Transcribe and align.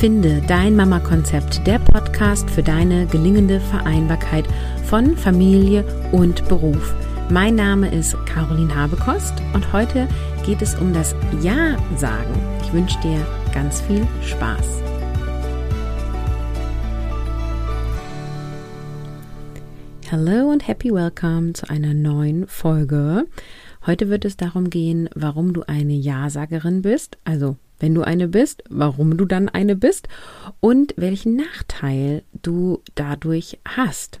Finde 0.00 0.40
dein 0.48 0.76
Mama-Konzept, 0.76 1.66
der 1.66 1.78
Podcast 1.78 2.48
für 2.48 2.62
deine 2.62 3.06
gelingende 3.08 3.60
Vereinbarkeit 3.60 4.46
von 4.86 5.14
Familie 5.14 5.84
und 6.10 6.48
Beruf. 6.48 6.94
Mein 7.28 7.56
Name 7.56 7.94
ist 7.94 8.16
Caroline 8.24 8.74
Habekost 8.74 9.34
und 9.52 9.74
heute 9.74 10.08
geht 10.46 10.62
es 10.62 10.74
um 10.74 10.94
das 10.94 11.14
Ja 11.42 11.76
sagen. 11.98 12.32
Ich 12.62 12.72
wünsche 12.72 12.98
dir 13.00 13.26
ganz 13.52 13.82
viel 13.82 14.06
Spaß. 14.22 14.82
Hallo 20.10 20.50
und 20.50 20.66
happy 20.66 20.94
welcome 20.94 21.52
zu 21.52 21.68
einer 21.68 21.92
neuen 21.92 22.46
Folge. 22.46 23.26
Heute 23.84 24.08
wird 24.08 24.24
es 24.24 24.38
darum 24.38 24.70
gehen, 24.70 25.10
warum 25.14 25.52
du 25.52 25.62
eine 25.64 25.92
Ja-Sagerin 25.92 26.80
bist, 26.80 27.18
also 27.24 27.58
wenn 27.80 27.94
du 27.94 28.02
eine 28.02 28.28
bist, 28.28 28.62
warum 28.70 29.16
du 29.16 29.24
dann 29.24 29.48
eine 29.48 29.74
bist 29.74 30.08
und 30.60 30.94
welchen 30.96 31.36
Nachteil 31.36 32.22
du 32.42 32.82
dadurch 32.94 33.58
hast. 33.66 34.20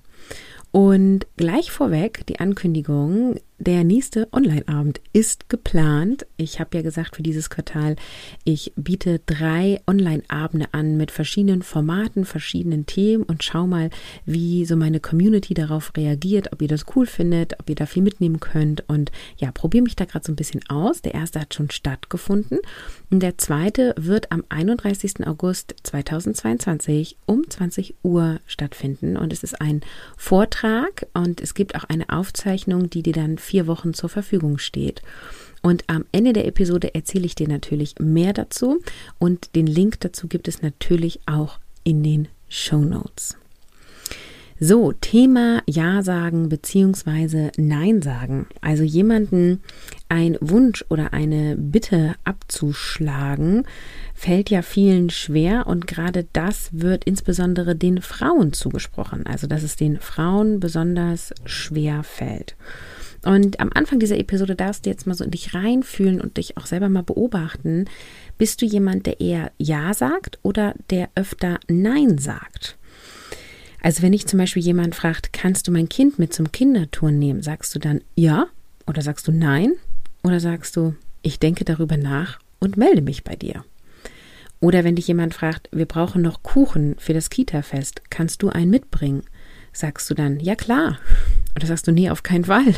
Und 0.72 1.26
gleich 1.36 1.70
vorweg 1.70 2.26
die 2.26 2.40
Ankündigung, 2.40 3.36
der 3.60 3.84
nächste 3.84 4.26
Online-Abend 4.32 5.02
ist 5.12 5.50
geplant. 5.50 6.26
Ich 6.38 6.60
habe 6.60 6.78
ja 6.78 6.82
gesagt, 6.82 7.16
für 7.16 7.22
dieses 7.22 7.50
Quartal, 7.50 7.96
ich 8.42 8.72
biete 8.74 9.20
drei 9.26 9.82
Online-Abende 9.86 10.72
an 10.72 10.96
mit 10.96 11.10
verschiedenen 11.10 11.60
Formaten, 11.60 12.24
verschiedenen 12.24 12.86
Themen 12.86 13.22
und 13.22 13.44
schau 13.44 13.66
mal, 13.66 13.90
wie 14.24 14.64
so 14.64 14.76
meine 14.76 14.98
Community 14.98 15.52
darauf 15.52 15.92
reagiert, 15.94 16.54
ob 16.54 16.62
ihr 16.62 16.68
das 16.68 16.86
cool 16.96 17.04
findet, 17.04 17.60
ob 17.60 17.68
ihr 17.68 17.74
da 17.76 17.84
viel 17.84 18.02
mitnehmen 18.02 18.40
könnt. 18.40 18.82
Und 18.88 19.12
ja, 19.36 19.52
probiere 19.52 19.84
mich 19.84 19.94
da 19.94 20.06
gerade 20.06 20.24
so 20.24 20.32
ein 20.32 20.36
bisschen 20.36 20.62
aus. 20.70 21.02
Der 21.02 21.12
erste 21.12 21.38
hat 21.38 21.52
schon 21.52 21.70
stattgefunden 21.70 22.60
und 23.10 23.20
der 23.20 23.36
zweite 23.36 23.94
wird 23.98 24.32
am 24.32 24.42
31. 24.48 25.26
August 25.26 25.74
2022 25.82 27.18
um 27.26 27.48
20 27.48 27.96
Uhr 28.02 28.40
stattfinden. 28.46 29.18
Und 29.18 29.34
es 29.34 29.42
ist 29.42 29.60
ein 29.60 29.82
Vortrag 30.16 31.06
und 31.12 31.42
es 31.42 31.52
gibt 31.52 31.74
auch 31.74 31.84
eine 31.84 32.08
Aufzeichnung, 32.08 32.88
die 32.88 33.02
dir 33.02 33.12
dann 33.12 33.36
vier 33.50 33.66
Wochen 33.66 33.94
zur 33.94 34.08
Verfügung 34.08 34.58
steht. 34.58 35.02
Und 35.60 35.84
am 35.88 36.04
Ende 36.12 36.32
der 36.32 36.46
Episode 36.46 36.94
erzähle 36.94 37.26
ich 37.26 37.34
dir 37.34 37.48
natürlich 37.48 37.96
mehr 37.98 38.32
dazu 38.32 38.80
und 39.18 39.54
den 39.56 39.66
Link 39.66 40.00
dazu 40.00 40.28
gibt 40.28 40.48
es 40.48 40.62
natürlich 40.62 41.20
auch 41.26 41.58
in 41.84 42.02
den 42.02 42.28
Show 42.48 42.78
Notes. 42.78 43.36
So, 44.62 44.92
Thema 44.92 45.62
Ja 45.66 46.02
sagen 46.02 46.50
bzw. 46.50 47.50
Nein 47.56 48.02
sagen. 48.02 48.46
Also 48.60 48.82
jemanden 48.82 49.62
ein 50.10 50.36
Wunsch 50.42 50.84
oder 50.90 51.14
eine 51.14 51.56
Bitte 51.56 52.14
abzuschlagen, 52.24 53.64
fällt 54.14 54.50
ja 54.50 54.60
vielen 54.60 55.08
schwer 55.08 55.66
und 55.66 55.86
gerade 55.86 56.26
das 56.34 56.68
wird 56.72 57.04
insbesondere 57.04 57.74
den 57.74 58.02
Frauen 58.02 58.52
zugesprochen. 58.52 59.26
Also 59.26 59.46
dass 59.46 59.62
es 59.62 59.76
den 59.76 59.98
Frauen 59.98 60.60
besonders 60.60 61.32
schwer 61.46 62.02
fällt. 62.02 62.54
Und 63.24 63.60
am 63.60 63.70
Anfang 63.74 63.98
dieser 63.98 64.18
Episode 64.18 64.56
darfst 64.56 64.86
du 64.86 64.90
jetzt 64.90 65.06
mal 65.06 65.14
so 65.14 65.24
in 65.24 65.30
dich 65.30 65.54
reinfühlen 65.54 66.20
und 66.20 66.38
dich 66.38 66.56
auch 66.56 66.66
selber 66.66 66.88
mal 66.88 67.02
beobachten. 67.02 67.84
Bist 68.38 68.62
du 68.62 68.66
jemand, 68.66 69.06
der 69.06 69.20
eher 69.20 69.52
Ja 69.58 69.92
sagt 69.92 70.38
oder 70.42 70.74
der 70.88 71.10
öfter 71.14 71.60
Nein 71.68 72.18
sagt? 72.18 72.78
Also 73.82 74.02
wenn 74.02 74.12
ich 74.12 74.26
zum 74.26 74.38
Beispiel 74.38 74.62
jemand 74.62 74.94
fragt, 74.94 75.32
kannst 75.32 75.66
du 75.66 75.72
mein 75.72 75.88
Kind 75.88 76.18
mit 76.18 76.32
zum 76.32 76.52
Kindertouren 76.52 77.18
nehmen, 77.18 77.42
sagst 77.42 77.74
du 77.74 77.78
dann 77.78 78.02
ja 78.14 78.46
oder 78.86 79.02
sagst 79.02 79.26
du 79.28 79.32
nein 79.32 79.72
oder 80.22 80.40
sagst 80.40 80.76
du, 80.76 80.94
ich 81.22 81.38
denke 81.38 81.64
darüber 81.64 81.96
nach 81.96 82.40
und 82.58 82.76
melde 82.76 83.02
mich 83.02 83.24
bei 83.24 83.36
dir. 83.36 83.64
Oder 84.60 84.84
wenn 84.84 84.96
dich 84.96 85.08
jemand 85.08 85.32
fragt, 85.32 85.70
wir 85.72 85.86
brauchen 85.86 86.20
noch 86.20 86.42
Kuchen 86.42 86.96
für 86.98 87.14
das 87.14 87.30
Kita-Fest, 87.30 88.02
kannst 88.10 88.42
du 88.42 88.50
einen 88.50 88.70
mitbringen? 88.70 89.22
Sagst 89.72 90.10
du 90.10 90.14
dann, 90.14 90.40
ja 90.40 90.54
klar. 90.56 90.98
Oder 91.56 91.66
sagst 91.66 91.86
du, 91.86 91.92
nee, 91.92 92.10
auf 92.10 92.22
keinen 92.22 92.44
Fall. 92.44 92.74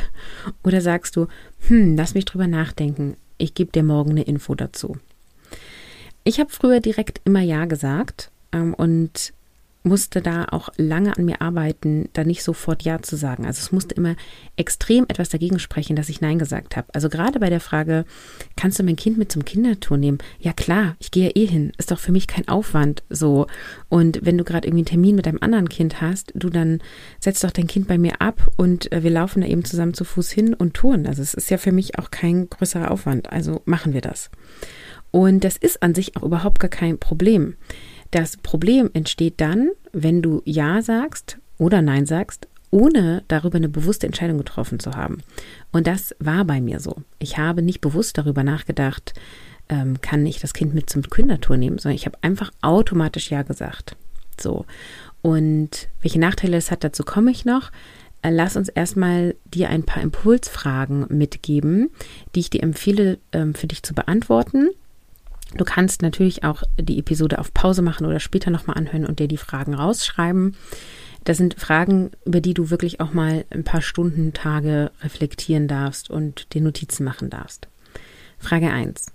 Oder 0.62 0.80
sagst 0.80 1.16
du, 1.16 1.26
hm, 1.68 1.96
lass 1.96 2.14
mich 2.14 2.24
drüber 2.24 2.46
nachdenken. 2.46 3.16
Ich 3.38 3.54
gebe 3.54 3.72
dir 3.72 3.82
morgen 3.82 4.10
eine 4.10 4.22
Info 4.22 4.54
dazu. 4.54 4.96
Ich 6.24 6.38
habe 6.38 6.50
früher 6.50 6.80
direkt 6.80 7.20
immer 7.24 7.40
Ja 7.40 7.64
gesagt 7.64 8.30
ähm, 8.52 8.74
und 8.74 9.32
musste 9.82 10.22
da 10.22 10.46
auch 10.50 10.68
lange 10.76 11.16
an 11.16 11.24
mir 11.24 11.42
arbeiten, 11.42 12.08
da 12.12 12.24
nicht 12.24 12.42
sofort 12.42 12.82
Ja 12.82 13.02
zu 13.02 13.16
sagen. 13.16 13.46
Also 13.46 13.60
es 13.60 13.72
musste 13.72 13.94
immer 13.94 14.14
extrem 14.56 15.04
etwas 15.08 15.28
dagegen 15.28 15.58
sprechen, 15.58 15.96
dass 15.96 16.08
ich 16.08 16.20
Nein 16.20 16.38
gesagt 16.38 16.76
habe. 16.76 16.94
Also 16.94 17.08
gerade 17.08 17.40
bei 17.40 17.50
der 17.50 17.60
Frage, 17.60 18.04
kannst 18.56 18.78
du 18.78 18.84
mein 18.84 18.96
Kind 18.96 19.18
mit 19.18 19.32
zum 19.32 19.44
Kindertour 19.44 19.96
nehmen? 19.96 20.18
Ja 20.38 20.52
klar, 20.52 20.96
ich 21.00 21.10
gehe 21.10 21.26
ja 21.26 21.32
eh 21.34 21.46
hin. 21.46 21.72
Ist 21.78 21.90
doch 21.90 21.98
für 21.98 22.12
mich 22.12 22.26
kein 22.26 22.46
Aufwand 22.48 23.02
so. 23.08 23.46
Und 23.88 24.20
wenn 24.22 24.38
du 24.38 24.44
gerade 24.44 24.68
irgendwie 24.68 24.82
einen 24.82 24.86
Termin 24.86 25.16
mit 25.16 25.26
einem 25.26 25.38
anderen 25.40 25.68
Kind 25.68 26.00
hast, 26.00 26.32
du 26.34 26.48
dann 26.48 26.80
setzt 27.18 27.42
doch 27.42 27.50
dein 27.50 27.66
Kind 27.66 27.88
bei 27.88 27.98
mir 27.98 28.20
ab 28.20 28.50
und 28.56 28.92
äh, 28.92 29.02
wir 29.02 29.10
laufen 29.10 29.40
da 29.40 29.48
eben 29.48 29.64
zusammen 29.64 29.94
zu 29.94 30.04
Fuß 30.04 30.30
hin 30.30 30.54
und 30.54 30.74
touren. 30.74 31.06
Also 31.06 31.22
es 31.22 31.34
ist 31.34 31.50
ja 31.50 31.58
für 31.58 31.72
mich 31.72 31.98
auch 31.98 32.10
kein 32.10 32.48
größerer 32.48 32.90
Aufwand. 32.90 33.32
Also 33.32 33.62
machen 33.64 33.94
wir 33.94 34.00
das. 34.00 34.30
Und 35.10 35.44
das 35.44 35.56
ist 35.56 35.82
an 35.82 35.94
sich 35.94 36.16
auch 36.16 36.22
überhaupt 36.22 36.58
gar 36.58 36.70
kein 36.70 36.98
Problem. 36.98 37.56
Das 38.12 38.36
Problem 38.36 38.90
entsteht 38.92 39.40
dann, 39.40 39.70
wenn 39.92 40.22
du 40.22 40.42
Ja 40.44 40.82
sagst 40.82 41.38
oder 41.58 41.82
Nein 41.82 42.06
sagst, 42.06 42.46
ohne 42.70 43.24
darüber 43.28 43.56
eine 43.56 43.68
bewusste 43.68 44.06
Entscheidung 44.06 44.38
getroffen 44.38 44.78
zu 44.78 44.92
haben. 44.92 45.22
Und 45.72 45.86
das 45.86 46.14
war 46.18 46.44
bei 46.44 46.60
mir 46.60 46.78
so. 46.78 46.96
Ich 47.18 47.38
habe 47.38 47.62
nicht 47.62 47.80
bewusst 47.80 48.16
darüber 48.18 48.44
nachgedacht, 48.44 49.14
ähm, 49.68 50.00
kann 50.02 50.26
ich 50.26 50.40
das 50.40 50.52
Kind 50.52 50.74
mit 50.74 50.90
zum 50.90 51.02
Kindertour 51.02 51.56
nehmen, 51.56 51.78
sondern 51.78 51.96
ich 51.96 52.06
habe 52.06 52.18
einfach 52.20 52.50
automatisch 52.60 53.30
Ja 53.30 53.42
gesagt. 53.42 53.96
So. 54.38 54.66
Und 55.22 55.88
welche 56.02 56.20
Nachteile 56.20 56.58
es 56.58 56.70
hat, 56.70 56.84
dazu 56.84 57.04
komme 57.04 57.30
ich 57.30 57.46
noch. 57.46 57.70
Äh, 58.20 58.30
lass 58.30 58.56
uns 58.56 58.68
erstmal 58.68 59.36
dir 59.46 59.70
ein 59.70 59.84
paar 59.84 60.02
Impulsfragen 60.02 61.06
mitgeben, 61.08 61.90
die 62.34 62.40
ich 62.40 62.50
dir 62.50 62.62
empfehle, 62.62 63.18
ähm, 63.32 63.54
für 63.54 63.66
dich 63.66 63.82
zu 63.82 63.94
beantworten. 63.94 64.68
Du 65.56 65.64
kannst 65.64 66.02
natürlich 66.02 66.44
auch 66.44 66.62
die 66.78 66.98
Episode 66.98 67.38
auf 67.38 67.52
Pause 67.52 67.82
machen 67.82 68.06
oder 68.06 68.20
später 68.20 68.50
nochmal 68.50 68.78
anhören 68.78 69.06
und 69.06 69.18
dir 69.18 69.28
die 69.28 69.36
Fragen 69.36 69.74
rausschreiben. 69.74 70.56
Das 71.24 71.36
sind 71.36 71.60
Fragen, 71.60 72.10
über 72.24 72.40
die 72.40 72.54
du 72.54 72.70
wirklich 72.70 73.00
auch 73.00 73.12
mal 73.12 73.44
ein 73.50 73.64
paar 73.64 73.82
Stunden, 73.82 74.32
Tage 74.32 74.90
reflektieren 75.02 75.68
darfst 75.68 76.10
und 76.10 76.52
dir 76.54 76.62
Notizen 76.62 77.04
machen 77.04 77.30
darfst. 77.30 77.68
Frage 78.38 78.70
1. 78.70 79.06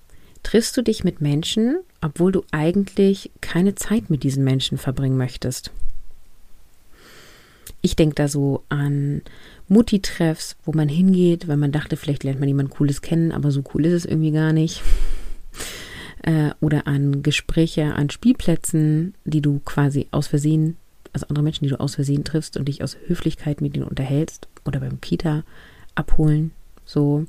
Triffst 0.44 0.78
du 0.78 0.82
dich 0.82 1.04
mit 1.04 1.20
Menschen, 1.20 1.80
obwohl 2.00 2.32
du 2.32 2.44
eigentlich 2.52 3.32
keine 3.42 3.76
Zeit 3.76 4.10
mit 4.10 4.24
diesen 4.24 4.44
Menschen 4.44 4.78
verbringen 4.78 5.18
möchtest? 5.18 5.72
Ich 7.82 7.96
denke 7.96 8.16
da 8.16 8.28
so 8.28 8.64
an 8.70 9.22
Mutti-Treffs, 9.68 10.56
wo 10.64 10.72
man 10.72 10.88
hingeht, 10.88 11.48
weil 11.48 11.58
man 11.58 11.72
dachte, 11.72 11.98
vielleicht 11.98 12.24
lernt 12.24 12.40
man 12.40 12.48
jemand 12.48 12.70
Cooles 12.70 13.02
kennen, 13.02 13.32
aber 13.32 13.52
so 13.52 13.64
cool 13.74 13.86
ist 13.86 13.94
es 13.94 14.06
irgendwie 14.06 14.32
gar 14.32 14.54
nicht 14.54 14.82
äh, 16.24 16.52
oder 16.60 16.88
an 16.88 17.24
Gespräche 17.24 17.94
an 17.96 18.10
Spielplätzen, 18.10 19.14
die 19.26 19.42
du 19.42 19.60
quasi 19.60 20.08
aus 20.12 20.28
Versehen, 20.28 20.78
also 21.14 21.28
andere 21.28 21.44
Menschen, 21.44 21.66
die 21.66 21.70
du 21.70 21.80
aus 21.80 21.96
Versehen 21.96 22.24
triffst 22.24 22.58
und 22.58 22.68
dich 22.68 22.84
aus 22.84 22.98
Höflichkeit 23.08 23.62
mit 23.62 23.76
ihnen 23.76 23.88
unterhältst 23.88 24.48
oder 24.66 24.80
beim 24.80 25.02
Kita 25.02 25.44
abholen. 25.96 26.52
So, 26.86 27.26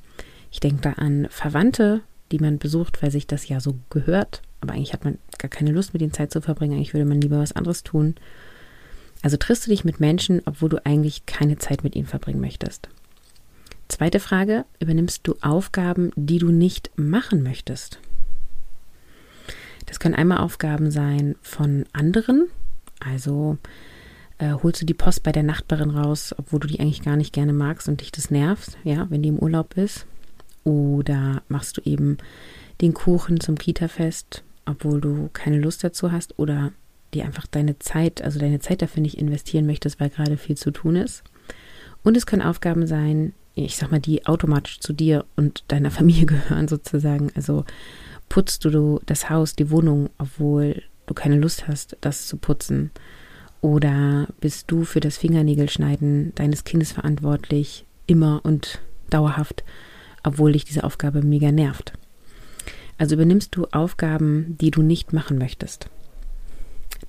ich 0.50 0.60
denke 0.60 0.82
da 0.82 0.92
an 0.92 1.26
Verwandte, 1.30 2.02
die 2.32 2.38
man 2.38 2.58
besucht, 2.58 3.02
weil 3.02 3.10
sich 3.10 3.26
das 3.26 3.48
ja 3.48 3.60
so 3.60 3.76
gehört, 3.90 4.42
aber 4.60 4.74
eigentlich 4.74 4.92
hat 4.92 5.04
man 5.04 5.18
gar 5.38 5.48
keine 5.48 5.72
Lust, 5.72 5.92
mit 5.92 6.02
ihnen 6.02 6.12
Zeit 6.12 6.32
zu 6.32 6.40
verbringen. 6.40 6.74
Eigentlich 6.74 6.94
würde 6.94 7.04
man 7.04 7.20
lieber 7.20 7.38
was 7.38 7.52
anderes 7.52 7.84
tun. 7.84 8.16
Also 9.22 9.36
triffst 9.36 9.66
du 9.66 9.70
dich 9.70 9.84
mit 9.84 10.00
Menschen, 10.00 10.42
obwohl 10.44 10.68
du 10.68 10.84
eigentlich 10.84 11.26
keine 11.26 11.58
Zeit 11.58 11.84
mit 11.84 11.96
ihnen 11.96 12.06
verbringen 12.06 12.40
möchtest. 12.40 12.88
Zweite 13.88 14.20
Frage, 14.20 14.64
übernimmst 14.80 15.26
du 15.26 15.34
Aufgaben, 15.40 16.10
die 16.14 16.38
du 16.38 16.50
nicht 16.50 16.90
machen 16.96 17.42
möchtest? 17.42 18.00
Das 19.88 19.98
können 19.98 20.14
einmal 20.14 20.38
Aufgaben 20.38 20.90
sein 20.90 21.34
von 21.42 21.84
anderen, 21.92 22.48
also 23.00 23.58
äh, 24.38 24.52
holst 24.52 24.82
du 24.82 24.86
die 24.86 24.94
Post 24.94 25.22
bei 25.22 25.32
der 25.32 25.42
Nachbarin 25.42 25.90
raus, 25.90 26.34
obwohl 26.36 26.60
du 26.60 26.68
die 26.68 26.78
eigentlich 26.78 27.02
gar 27.02 27.16
nicht 27.16 27.32
gerne 27.32 27.52
magst 27.52 27.88
und 27.88 28.00
dich 28.00 28.12
das 28.12 28.30
nervt, 28.30 28.78
ja, 28.84 29.06
wenn 29.10 29.22
die 29.22 29.30
im 29.30 29.38
Urlaub 29.38 29.76
ist. 29.76 30.06
Oder 30.64 31.42
machst 31.48 31.76
du 31.76 31.80
eben 31.84 32.18
den 32.80 32.94
Kuchen 32.94 33.40
zum 33.40 33.56
Kita-Fest, 33.56 34.44
obwohl 34.66 35.00
du 35.00 35.30
keine 35.32 35.58
Lust 35.58 35.82
dazu 35.82 36.12
hast 36.12 36.38
oder 36.38 36.72
dir 37.14 37.24
einfach 37.24 37.46
deine 37.46 37.78
Zeit, 37.78 38.22
also 38.22 38.38
deine 38.38 38.60
Zeit 38.60 38.82
dafür 38.82 39.02
nicht 39.02 39.18
investieren 39.18 39.66
möchtest, 39.66 39.98
weil 39.98 40.10
gerade 40.10 40.36
viel 40.36 40.56
zu 40.56 40.70
tun 40.70 40.96
ist. 40.96 41.24
Und 42.04 42.16
es 42.16 42.26
können 42.26 42.42
Aufgaben 42.42 42.86
sein, 42.86 43.32
ich 43.54 43.76
sag 43.76 43.90
mal, 43.90 44.00
die 44.00 44.26
automatisch 44.26 44.78
zu 44.80 44.92
dir 44.92 45.24
und 45.36 45.64
deiner 45.68 45.90
Familie 45.90 46.26
gehören 46.26 46.68
sozusagen. 46.68 47.30
Also 47.34 47.64
putzt 48.28 48.64
du 48.64 49.00
das 49.06 49.30
Haus, 49.30 49.54
die 49.54 49.70
Wohnung, 49.70 50.10
obwohl 50.18 50.82
du 51.06 51.14
keine 51.14 51.36
Lust 51.36 51.68
hast, 51.68 51.96
das 52.00 52.26
zu 52.26 52.36
putzen? 52.36 52.90
Oder 53.60 54.28
bist 54.40 54.70
du 54.70 54.84
für 54.84 55.00
das 55.00 55.16
Fingernägelschneiden 55.18 56.32
deines 56.34 56.64
Kindes 56.64 56.92
verantwortlich, 56.92 57.84
immer 58.06 58.40
und 58.44 58.80
dauerhaft, 59.10 59.64
obwohl 60.22 60.52
dich 60.52 60.64
diese 60.64 60.84
Aufgabe 60.84 61.22
mega 61.22 61.50
nervt? 61.50 61.92
Also 62.98 63.14
übernimmst 63.14 63.54
du 63.54 63.66
Aufgaben, 63.72 64.56
die 64.60 64.70
du 64.70 64.82
nicht 64.82 65.12
machen 65.12 65.38
möchtest. 65.38 65.88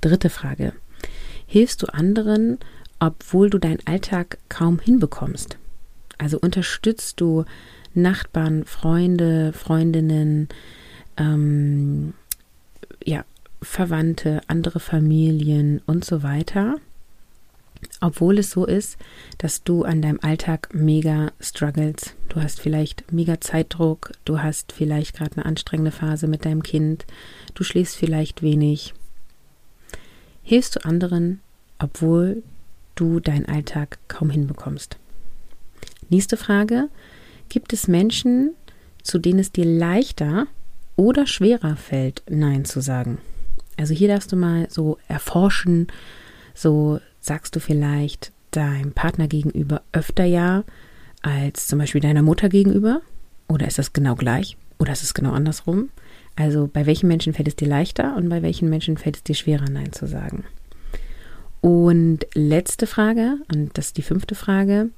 Dritte 0.01 0.29
Frage. 0.29 0.73
Hilfst 1.45 1.81
du 1.81 1.87
anderen, 1.87 2.59
obwohl 2.99 3.49
du 3.49 3.57
deinen 3.57 3.85
Alltag 3.85 4.37
kaum 4.49 4.79
hinbekommst? 4.79 5.57
Also 6.17 6.37
unterstützt 6.39 7.19
du 7.21 7.45
Nachbarn, 7.93 8.65
Freunde, 8.65 9.51
Freundinnen, 9.53 10.47
ähm, 11.19 12.13
ja, 13.03 13.23
Verwandte, 13.61 14.41
andere 14.47 14.79
Familien 14.79 15.81
und 15.85 16.05
so 16.05 16.23
weiter, 16.23 16.77
obwohl 18.01 18.39
es 18.39 18.51
so 18.51 18.65
ist, 18.65 18.97
dass 19.37 19.63
du 19.63 19.83
an 19.83 20.01
deinem 20.01 20.19
Alltag 20.21 20.69
mega 20.73 21.31
struggles. 21.39 22.15
Du 22.29 22.41
hast 22.41 22.59
vielleicht 22.59 23.11
mega 23.11 23.39
Zeitdruck, 23.39 24.11
du 24.25 24.41
hast 24.41 24.71
vielleicht 24.71 25.15
gerade 25.17 25.37
eine 25.37 25.45
anstrengende 25.45 25.91
Phase 25.91 26.27
mit 26.27 26.45
deinem 26.45 26.63
Kind, 26.63 27.05
du 27.53 27.63
schläfst 27.63 27.97
vielleicht 27.97 28.41
wenig. 28.41 28.93
Hilfst 30.43 30.77
du 30.77 30.85
anderen, 30.85 31.41
obwohl 31.77 32.43
du 32.95 33.19
deinen 33.19 33.45
Alltag 33.45 33.99
kaum 34.07 34.29
hinbekommst? 34.29 34.97
Nächste 36.09 36.37
Frage. 36.37 36.89
Gibt 37.49 37.71
es 37.71 37.87
Menschen, 37.87 38.55
zu 39.03 39.19
denen 39.19 39.39
es 39.39 39.51
dir 39.51 39.65
leichter 39.65 40.47
oder 40.99 41.25
schwerer 41.25 41.77
fällt, 41.77 42.23
Nein 42.29 42.65
zu 42.65 42.81
sagen? 42.81 43.19
Also 43.77 43.93
hier 43.93 44.09
darfst 44.09 44.33
du 44.33 44.35
mal 44.35 44.67
so 44.69 44.97
erforschen, 45.07 45.87
so 46.53 46.99
sagst 47.21 47.55
du 47.55 47.61
vielleicht 47.61 48.33
deinem 48.51 48.91
Partner 48.91 49.29
gegenüber 49.29 49.81
öfter 49.93 50.25
Ja 50.25 50.65
als 51.21 51.67
zum 51.67 51.79
Beispiel 51.79 52.01
deiner 52.01 52.21
Mutter 52.21 52.49
gegenüber? 52.49 53.01
Oder 53.47 53.65
ist 53.65 53.77
das 53.79 53.93
genau 53.93 54.15
gleich? 54.15 54.57
Oder 54.77 54.91
ist 54.91 55.03
es 55.03 55.13
genau 55.13 55.31
andersrum? 55.31 55.89
Also 56.35 56.67
bei 56.71 56.85
welchen 56.85 57.07
Menschen 57.07 57.31
fällt 57.31 57.47
es 57.47 57.55
dir 57.55 57.69
leichter 57.69 58.17
und 58.17 58.27
bei 58.27 58.41
welchen 58.41 58.69
Menschen 58.69 58.97
fällt 58.97 59.15
es 59.15 59.23
dir 59.23 59.35
schwerer, 59.35 59.69
Nein 59.69 59.93
zu 59.93 60.05
sagen? 60.05 60.43
Und 61.61 62.27
letzte 62.33 62.87
Frage, 62.87 63.37
und 63.53 63.77
das 63.77 63.87
ist 63.87 63.97
die 63.97 64.01
fünfte 64.01 64.35
Frage, 64.35 64.89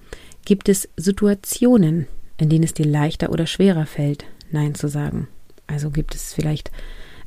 gibt 0.45 0.67
es 0.67 0.89
Situationen, 0.97 2.07
in 2.37 2.49
denen 2.49 2.63
es 2.63 2.73
dir 2.73 2.87
leichter 2.87 3.29
oder 3.29 3.45
schwerer 3.45 3.85
fällt, 3.85 4.25
Nein 4.49 4.73
zu 4.73 4.87
sagen? 4.87 5.27
Also 5.71 5.89
gibt 5.89 6.15
es 6.15 6.33
vielleicht 6.33 6.71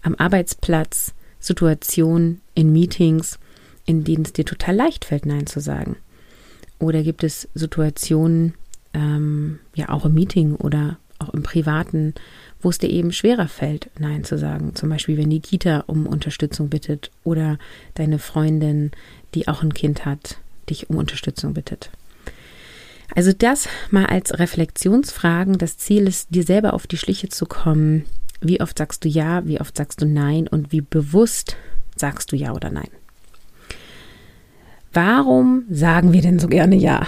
am 0.02 0.14
Arbeitsplatz 0.16 1.14
Situationen 1.40 2.40
in 2.54 2.72
Meetings, 2.72 3.38
in 3.86 4.04
denen 4.04 4.24
es 4.24 4.32
dir 4.32 4.44
total 4.44 4.76
leicht 4.76 5.04
fällt, 5.04 5.26
Nein 5.26 5.46
zu 5.46 5.60
sagen? 5.60 5.96
Oder 6.78 7.02
gibt 7.02 7.24
es 7.24 7.48
Situationen, 7.54 8.54
ähm, 8.92 9.58
ja 9.74 9.88
auch 9.90 10.06
im 10.06 10.14
Meeting 10.14 10.54
oder 10.54 10.98
auch 11.18 11.30
im 11.30 11.42
Privaten, 11.42 12.14
wo 12.60 12.70
es 12.70 12.78
dir 12.78 12.90
eben 12.90 13.12
schwerer 13.12 13.48
fällt, 13.48 13.90
Nein 13.98 14.24
zu 14.24 14.38
sagen? 14.38 14.74
Zum 14.74 14.88
Beispiel, 14.88 15.16
wenn 15.16 15.30
die 15.30 15.40
Kita 15.40 15.84
um 15.86 16.06
Unterstützung 16.06 16.68
bittet 16.68 17.10
oder 17.24 17.58
deine 17.94 18.18
Freundin, 18.18 18.90
die 19.34 19.48
auch 19.48 19.62
ein 19.62 19.74
Kind 19.74 20.04
hat, 20.04 20.38
dich 20.68 20.90
um 20.90 20.96
Unterstützung 20.96 21.54
bittet. 21.54 21.90
Also 23.14 23.32
das 23.32 23.68
mal 23.90 24.06
als 24.06 24.38
Reflexionsfragen. 24.38 25.58
Das 25.58 25.76
Ziel 25.76 26.06
ist, 26.06 26.34
dir 26.34 26.42
selber 26.42 26.74
auf 26.74 26.86
die 26.86 26.96
Schliche 26.96 27.28
zu 27.28 27.46
kommen. 27.46 28.06
Wie 28.40 28.60
oft 28.60 28.76
sagst 28.78 29.04
du 29.04 29.08
ja, 29.08 29.46
wie 29.46 29.60
oft 29.60 29.76
sagst 29.76 30.02
du 30.02 30.06
nein 30.06 30.48
und 30.48 30.72
wie 30.72 30.80
bewusst 30.80 31.56
sagst 31.96 32.32
du 32.32 32.36
ja 32.36 32.52
oder 32.52 32.70
nein. 32.70 32.88
Warum 34.92 35.64
sagen 35.70 36.12
wir 36.12 36.22
denn 36.22 36.38
so 36.38 36.48
gerne 36.48 36.76
Ja? 36.76 37.06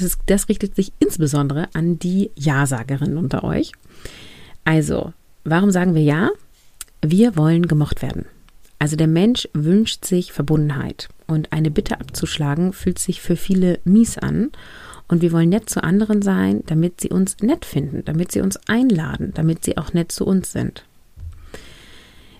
Ist, 0.00 0.18
das 0.26 0.48
richtet 0.48 0.74
sich 0.74 0.92
insbesondere 0.98 1.68
an 1.74 1.98
die 1.98 2.30
Ja-Sagerinnen 2.36 3.18
unter 3.18 3.44
euch. 3.44 3.72
Also, 4.64 5.12
warum 5.44 5.70
sagen 5.70 5.94
wir 5.94 6.02
Ja? 6.02 6.30
Wir 7.02 7.36
wollen 7.36 7.68
gemocht 7.68 8.02
werden. 8.02 8.26
Also 8.78 8.96
der 8.96 9.06
Mensch 9.06 9.48
wünscht 9.52 10.04
sich 10.04 10.32
Verbundenheit 10.32 11.08
und 11.26 11.52
eine 11.52 11.70
Bitte 11.70 12.00
abzuschlagen 12.00 12.72
fühlt 12.72 12.98
sich 12.98 13.20
für 13.20 13.36
viele 13.36 13.78
mies 13.84 14.18
an 14.18 14.50
und 15.08 15.22
wir 15.22 15.32
wollen 15.32 15.48
nett 15.48 15.70
zu 15.70 15.82
anderen 15.82 16.22
sein, 16.22 16.62
damit 16.66 17.00
sie 17.00 17.10
uns 17.10 17.36
nett 17.40 17.64
finden, 17.64 18.04
damit 18.04 18.32
sie 18.32 18.40
uns 18.40 18.58
einladen, 18.66 19.32
damit 19.34 19.64
sie 19.64 19.78
auch 19.78 19.92
nett 19.92 20.12
zu 20.12 20.26
uns 20.26 20.52
sind. 20.52 20.84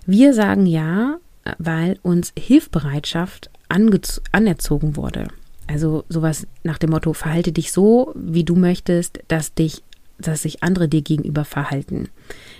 Wir 0.05 0.33
sagen 0.33 0.65
ja, 0.65 1.17
weil 1.57 1.97
uns 2.01 2.33
Hilfbereitschaft 2.37 3.49
anerzogen 3.69 4.95
wurde. 4.95 5.27
Also 5.67 6.05
sowas 6.07 6.47
nach 6.63 6.77
dem 6.77 6.91
Motto, 6.91 7.13
verhalte 7.13 7.51
dich 7.51 7.71
so, 7.71 8.13
wie 8.15 8.43
du 8.43 8.55
möchtest, 8.55 9.19
dass 9.27 9.53
dich, 9.53 9.83
dass 10.17 10.43
sich 10.43 10.63
andere 10.63 10.87
dir 10.87 11.01
gegenüber 11.01 11.43
verhalten. 11.45 12.09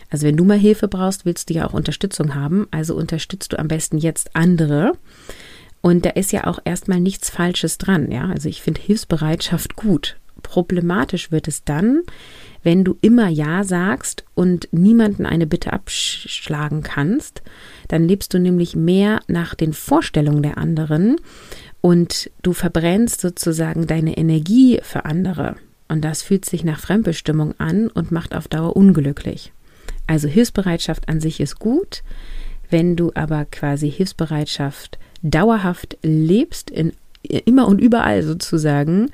Also 0.09 0.27
wenn 0.27 0.38
du 0.38 0.44
mal 0.44 0.57
Hilfe 0.57 0.88
brauchst, 0.88 1.25
willst 1.25 1.50
du 1.50 1.54
ja 1.54 1.65
auch 1.65 1.74
Unterstützung 1.74 2.36
haben. 2.36 2.68
Also 2.71 2.95
unterstützt 2.95 3.54
du 3.54 3.59
am 3.59 3.68
besten 3.68 3.98
jetzt 3.98 4.36
andere. 4.36 4.94
Und 5.81 6.06
da 6.06 6.09
ist 6.12 6.31
ja 6.31 6.47
auch 6.47 6.59
erstmal 6.65 7.00
nichts 7.00 7.29
Falsches 7.29 7.77
dran. 7.77 8.12
Ja, 8.12 8.25
also 8.27 8.50
ich 8.50 8.62
finde 8.62 8.81
Hilfsbereitschaft 8.81 9.75
gut. 9.75 10.18
Problematisch 10.44 11.31
wird 11.31 11.47
es 11.47 11.63
dann, 11.63 12.03
wenn 12.63 12.83
du 12.83 12.97
immer 13.01 13.27
Ja 13.27 13.63
sagst 13.63 14.25
und 14.33 14.68
niemanden 14.71 15.25
eine 15.25 15.47
Bitte 15.47 15.74
abschlagen 15.74 16.83
kannst, 16.83 17.41
dann 17.88 18.07
lebst 18.07 18.33
du 18.33 18.39
nämlich 18.39 18.75
mehr 18.75 19.21
nach 19.27 19.56
den 19.56 19.74
Vorstellungen 19.74 20.44
der 20.44 20.57
anderen 20.57 21.18
und 21.81 22.30
du 22.41 22.53
verbrennst 22.53 23.21
sozusagen 23.21 23.88
deine 23.88 24.18
Energie 24.18 24.80
für 24.83 25.06
andere. 25.06 25.56
Und 25.88 26.01
das 26.03 26.21
fühlt 26.21 26.44
sich 26.44 26.63
nach 26.63 26.80
Fremdbestimmung 26.80 27.57
an 27.59 27.88
und 27.88 28.12
macht 28.12 28.35
auf 28.35 28.47
Dauer 28.47 28.75
unglücklich. 28.75 29.53
Also 30.06 30.27
Hilfsbereitschaft 30.27 31.07
an 31.07 31.21
sich 31.21 31.39
ist 31.39 31.59
gut. 31.59 32.03
Wenn 32.69 32.95
du 32.95 33.12
aber 33.15 33.45
quasi 33.45 33.89
Hilfsbereitschaft 33.89 35.00
dauerhaft 35.21 35.97
lebst, 36.03 36.69
in, 36.69 36.93
immer 37.23 37.67
und 37.67 37.79
überall 37.79 38.23
sozusagen, 38.23 39.09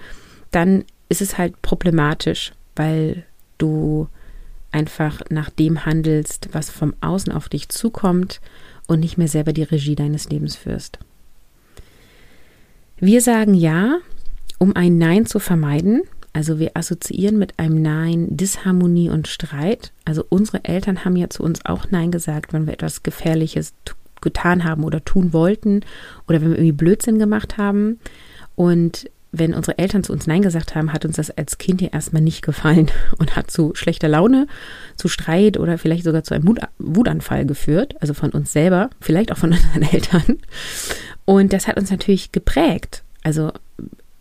dann 0.51 0.85
ist 1.09 1.21
es 1.21 1.37
halt 1.37 1.61
problematisch, 1.61 2.53
weil 2.75 3.25
du 3.57 4.07
einfach 4.71 5.21
nach 5.29 5.49
dem 5.49 5.85
handelst, 5.85 6.49
was 6.51 6.69
vom 6.69 6.93
Außen 7.01 7.31
auf 7.31 7.49
dich 7.49 7.69
zukommt 7.69 8.41
und 8.87 8.99
nicht 8.99 9.17
mehr 9.17 9.27
selber 9.27 9.53
die 9.53 9.63
Regie 9.63 9.95
deines 9.95 10.29
Lebens 10.29 10.55
führst. 10.55 10.99
Wir 12.97 13.21
sagen 13.21 13.53
ja, 13.53 13.99
um 14.57 14.75
ein 14.75 14.97
Nein 14.97 15.25
zu 15.25 15.39
vermeiden, 15.39 16.01
also 16.33 16.57
wir 16.57 16.71
assoziieren 16.75 17.37
mit 17.37 17.59
einem 17.59 17.81
Nein 17.81 18.35
Disharmonie 18.35 19.09
und 19.09 19.27
Streit. 19.27 19.93
Also 20.03 20.25
unsere 20.27 20.65
Eltern 20.65 21.05
haben 21.05 21.15
ja 21.15 21.29
zu 21.29 21.43
uns 21.43 21.63
auch 21.65 21.91
Nein 21.91 22.09
gesagt, 22.11 22.53
wenn 22.53 22.65
wir 22.65 22.73
etwas 22.73 23.03
Gefährliches 23.03 23.73
getan 24.23 24.63
haben 24.63 24.83
oder 24.83 25.03
tun 25.03 25.33
wollten 25.33 25.81
oder 26.27 26.41
wenn 26.41 26.49
wir 26.49 26.57
irgendwie 26.57 26.71
Blödsinn 26.71 27.19
gemacht 27.19 27.57
haben. 27.57 27.99
Und 28.55 29.09
wenn 29.31 29.55
unsere 29.55 29.79
Eltern 29.79 30.03
zu 30.03 30.13
uns 30.13 30.27
Nein 30.27 30.43
gesagt 30.43 30.75
haben, 30.75 30.93
hat 30.93 31.05
uns 31.05 31.15
das 31.15 31.31
als 31.31 31.57
Kind 31.57 31.81
ja 31.81 31.89
erstmal 31.89 32.21
nicht 32.21 32.43
gefallen 32.43 32.91
und 33.17 33.35
hat 33.35 33.49
zu 33.49 33.73
schlechter 33.75 34.07
Laune, 34.07 34.47
zu 34.95 35.07
Streit 35.07 35.57
oder 35.57 35.77
vielleicht 35.77 36.03
sogar 36.03 36.23
zu 36.23 36.35
einem 36.35 36.55
Wutanfall 36.77 37.45
geführt, 37.45 37.95
also 37.99 38.13
von 38.13 38.29
uns 38.29 38.53
selber, 38.53 38.89
vielleicht 39.01 39.31
auch 39.31 39.37
von 39.37 39.51
unseren 39.53 39.81
Eltern. 39.81 40.37
Und 41.25 41.51
das 41.51 41.67
hat 41.67 41.77
uns 41.77 41.89
natürlich 41.89 42.31
geprägt. 42.31 43.03
Also 43.23 43.51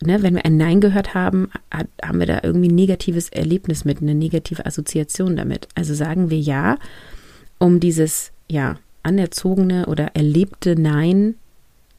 ne, 0.02 0.22
wenn 0.22 0.34
wir 0.34 0.44
ein 0.44 0.56
Nein 0.56 0.80
gehört 0.80 1.14
haben, 1.14 1.50
hat, 1.70 1.88
haben 2.02 2.18
wir 2.18 2.26
da 2.26 2.40
irgendwie 2.42 2.68
ein 2.68 2.74
negatives 2.74 3.28
Erlebnis 3.28 3.84
mit, 3.84 4.00
eine 4.00 4.14
negative 4.14 4.64
Assoziation 4.66 5.36
damit. 5.36 5.68
Also 5.74 5.94
sagen 5.94 6.30
wir 6.30 6.38
ja, 6.38 6.78
um 7.58 7.80
dieses, 7.80 8.32
ja, 8.48 8.76
anerzogene 9.02 9.86
oder 9.86 10.14
erlebte 10.14 10.76
Nein, 10.76 11.36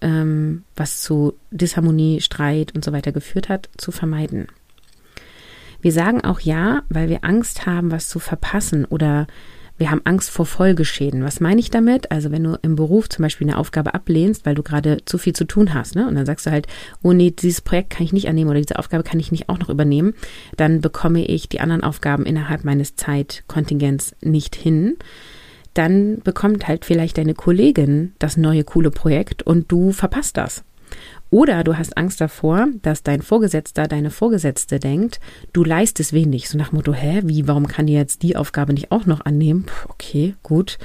ähm, 0.02 0.64
was 0.76 1.02
zu 1.02 1.34
Disharmonie, 1.52 2.22
Streit 2.22 2.76
und 2.76 2.84
so 2.84 2.92
weiter 2.92 3.12
geführt 3.12 3.50
hat, 3.50 3.70
zu 3.78 3.92
vermeiden. 3.92 4.48
Wir 5.82 5.92
sagen 5.92 6.24
auch 6.24 6.40
ja, 6.40 6.84
weil 6.90 7.10
wir 7.10 7.24
Angst 7.24 7.66
haben, 7.66 7.92
was 7.92 8.08
zu 8.08 8.20
verpassen 8.20 8.86
oder 8.86 9.28
wir 9.78 9.90
haben 9.90 10.02
Angst 10.04 10.30
vor 10.30 10.46
Folgeschäden. 10.46 11.24
Was 11.24 11.40
meine 11.40 11.60
ich 11.60 11.72
damit? 11.72 12.12
Also 12.12 12.32
wenn 12.32 12.44
du 12.44 12.58
im 12.62 12.76
Beruf 12.76 13.10
zum 13.10 13.24
Beispiel 13.24 13.48
eine 13.48 13.58
Aufgabe 13.58 13.94
ablehnst, 13.94 14.46
weil 14.46 14.56
du 14.56 14.62
gerade 14.62 15.00
zu 15.06 15.18
viel 15.18 15.34
zu 15.34 15.46
tun 15.46 15.74
hast, 15.74 15.96
ne? 15.96 16.08
Und 16.08 16.16
dann 16.16 16.26
sagst 16.28 16.46
du 16.46 16.52
halt, 16.52 16.68
oh 17.02 17.12
nee, 17.12 17.32
dieses 17.32 17.62
Projekt 17.62 17.90
kann 17.90 18.06
ich 18.06 18.14
nicht 18.14 18.30
annehmen 18.30 18.52
oder 18.52 18.62
diese 18.62 18.78
Aufgabe 18.78 19.04
kann 19.04 19.20
ich 19.20 19.32
nicht 19.32 19.50
auch 19.50 19.58
noch 19.58 19.70
übernehmen, 19.70 20.14
dann 20.58 20.80
bekomme 20.80 21.26
ich 21.26 21.50
die 21.50 21.60
anderen 21.60 21.84
Aufgaben 21.84 22.26
innerhalb 22.26 22.64
meines 22.64 22.96
Zeitkontingents 22.96 24.16
nicht 24.22 24.56
hin 24.56 24.96
dann 25.74 26.20
bekommt 26.24 26.68
halt 26.68 26.86
vielleicht 26.86 27.18
deine 27.18 27.34
Kollegin 27.34 28.14
das 28.20 28.38
neue 28.38 28.64
coole 28.64 28.92
Projekt 28.92 29.44
und 29.44 29.72
du 29.72 29.92
verpasst 29.92 30.38
das. 30.38 30.64
Oder 31.30 31.64
du 31.64 31.76
hast 31.76 31.98
Angst 31.98 32.22
davor, 32.22 32.68
dass 32.84 33.02
dein 33.02 33.24
Vorgesetzter, 33.24 33.88
deine 33.88 34.12
Vorgesetzte 34.12 34.80
denkt, 34.80 35.20
du 35.52 35.64
leistest 35.64 36.14
wenig. 36.14 36.48
So 36.48 36.60
nach 36.60 36.72
Motto, 36.72 36.94
hä, 36.94 37.22
wie, 37.24 37.48
warum 37.48 37.68
kann 37.68 37.88
die 37.88 37.94
jetzt 37.94 38.22
die 38.22 38.36
Aufgabe 38.36 38.74
nicht 38.74 38.92
auch 38.92 39.08
noch 39.08 39.26
annehmen? 39.26 39.64
Puh, 39.64 39.90
okay, 39.90 40.36
gut. 40.44 40.78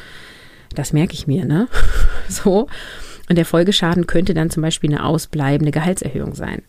Das 0.75 0.95
merke 0.95 1.13
ich 1.13 1.27
mir, 1.27 1.45
ne? 1.45 1.69
so. 2.29 2.67
Und 3.29 3.37
der 3.37 3.45
Folgeschaden 3.45 4.07
könnte 4.07 4.33
dann 4.33 4.49
zum 4.49 4.63
Beispiel 4.63 4.91
eine 4.91 5.05
ausbleibende 5.05 5.71
Gehaltserhöhung 5.71 6.35
sein. 6.35 6.63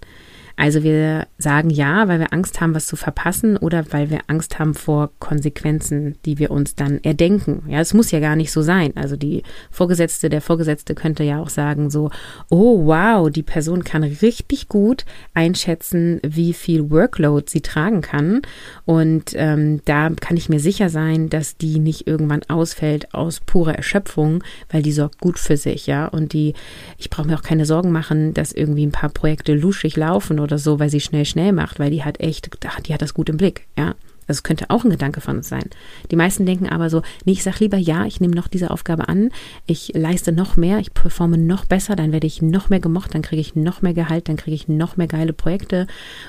Also 0.59 0.83
wir 0.83 1.27
sagen 1.37 1.69
ja, 1.69 2.09
weil 2.09 2.19
wir 2.19 2.33
Angst 2.33 2.59
haben, 2.59 2.75
was 2.75 2.85
zu 2.85 2.97
verpassen 2.97 3.55
oder 3.55 3.85
weil 3.91 4.09
wir 4.09 4.19
Angst 4.27 4.59
haben 4.59 4.73
vor 4.73 5.09
Konsequenzen, 5.19 6.17
die 6.25 6.37
wir 6.37 6.51
uns 6.51 6.75
dann 6.75 6.99
erdenken. 7.01 7.63
Ja, 7.69 7.79
es 7.79 7.93
muss 7.93 8.11
ja 8.11 8.19
gar 8.19 8.35
nicht 8.35 8.51
so 8.51 8.61
sein. 8.61 8.91
Also 8.95 9.15
die 9.15 9.43
Vorgesetzte, 9.71 10.27
der 10.27 10.41
Vorgesetzte 10.41 10.95
könnte 10.95 11.23
ja 11.23 11.41
auch 11.41 11.47
sagen 11.47 11.89
so, 11.89 12.11
oh 12.49 12.85
wow, 12.85 13.29
die 13.29 13.41
Person 13.41 13.85
kann 13.85 14.03
richtig 14.03 14.67
gut 14.67 15.05
einschätzen, 15.33 16.19
wie 16.23 16.51
viel 16.51 16.91
Workload 16.91 17.45
sie 17.47 17.61
tragen 17.61 18.01
kann. 18.01 18.41
Und 18.83 19.31
ähm, 19.35 19.79
da 19.85 20.09
kann 20.09 20.35
ich 20.35 20.49
mir 20.49 20.59
sicher 20.59 20.89
sein, 20.89 21.29
dass 21.29 21.55
die 21.55 21.79
nicht 21.79 22.05
irgendwann 22.05 22.41
ausfällt 22.49 23.13
aus 23.13 23.39
purer 23.39 23.75
Erschöpfung, 23.75 24.43
weil 24.69 24.81
die 24.81 24.91
sorgt 24.91 25.21
gut 25.21 25.39
für 25.39 25.55
sich, 25.55 25.87
ja. 25.87 26.05
Und 26.05 26.33
die, 26.33 26.53
ich 26.97 27.09
brauche 27.09 27.27
mir 27.27 27.37
auch 27.37 27.43
keine 27.43 27.65
Sorgen 27.65 27.93
machen, 27.93 28.33
dass 28.33 28.51
irgendwie 28.51 28.85
ein 28.85 28.91
paar 28.91 29.09
Projekte 29.09 29.53
luschig 29.53 29.95
laufen 29.95 30.37
oder 30.39 30.48
so, 30.57 30.79
weil 30.79 30.89
sie 30.89 30.99
schnell, 30.99 31.25
schnell 31.25 31.51
macht, 31.51 31.79
weil 31.79 31.91
die 31.91 32.03
hat 32.03 32.19
echt, 32.19 32.49
die 32.87 32.93
hat 32.93 33.01
das 33.01 33.13
gut 33.13 33.29
im 33.29 33.37
Blick, 33.37 33.67
ja. 33.77 33.95
Das 34.27 34.43
könnte 34.43 34.69
auch 34.69 34.83
ein 34.83 34.91
Gedanke 34.91 35.21
von 35.21 35.37
uns 35.37 35.49
sein. 35.49 35.71
Die 36.11 36.15
meisten 36.15 36.45
denken 36.45 36.69
aber 36.69 36.91
so, 36.91 37.01
nee, 37.25 37.31
ich 37.31 37.41
sage 37.41 37.57
lieber 37.61 37.77
ja, 37.77 38.05
ich 38.05 38.21
nehme 38.21 38.35
noch 38.35 38.47
diese 38.47 38.69
Aufgabe 38.69 39.09
an, 39.09 39.31
ich 39.65 39.91
leiste 39.95 40.31
noch 40.31 40.55
mehr, 40.55 40.77
ich 40.77 40.93
performe 40.93 41.39
noch 41.39 41.65
besser, 41.65 41.95
dann 41.95 42.11
werde 42.11 42.27
ich 42.27 42.39
noch 42.39 42.69
mehr 42.69 42.79
gemocht, 42.79 43.15
dann 43.15 43.23
kriege 43.23 43.41
ich 43.41 43.55
noch 43.55 43.81
mehr 43.81 43.95
Gehalt, 43.95 44.29
dann 44.29 44.37
kriege 44.37 44.53
ich 44.53 44.67
noch 44.67 44.97
mehr 44.97 45.07
geile 45.07 45.33
Projekte 45.33 45.87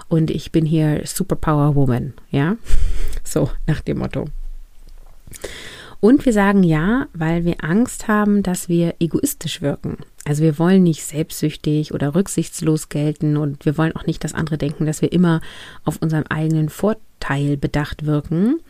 und 0.09 0.31
ich 0.31 0.51
bin 0.51 0.65
hier 0.65 1.03
Superpower 1.05 1.75
Woman, 1.75 2.15
ja? 2.31 2.57
So, 3.23 3.51
nach 3.67 3.83
dem 3.83 3.99
Motto. 3.99 4.25
Und 6.01 6.25
wir 6.25 6.33
sagen 6.33 6.63
ja, 6.63 7.09
weil 7.13 7.45
wir 7.45 7.63
Angst 7.63 8.09
haben, 8.09 8.43
dass 8.43 8.69
wir 8.69 8.95
egoistisch 9.01 9.61
wirken. 9.61 9.99
Also 10.25 10.43
wir 10.43 10.59
wollen 10.59 10.83
nicht 10.83 11.05
selbstsüchtig 11.05 11.93
oder 11.93 12.15
rücksichtslos 12.15 12.89
gelten 12.89 13.37
und 13.37 13.67
wir 13.67 13.77
wollen 13.77 13.95
auch 13.95 14.07
nicht, 14.07 14.25
dass 14.25 14.35
andere 14.35 14.57
denken, 14.59 14.87
dass 14.87 15.03
wir 15.03 15.13
immer 15.13 15.43
auf 15.85 15.99
unserem 16.01 16.25
eigenen 16.29 16.71
Vorteil 16.71 17.59
bedacht 17.59 18.07
wirken. 18.07 18.61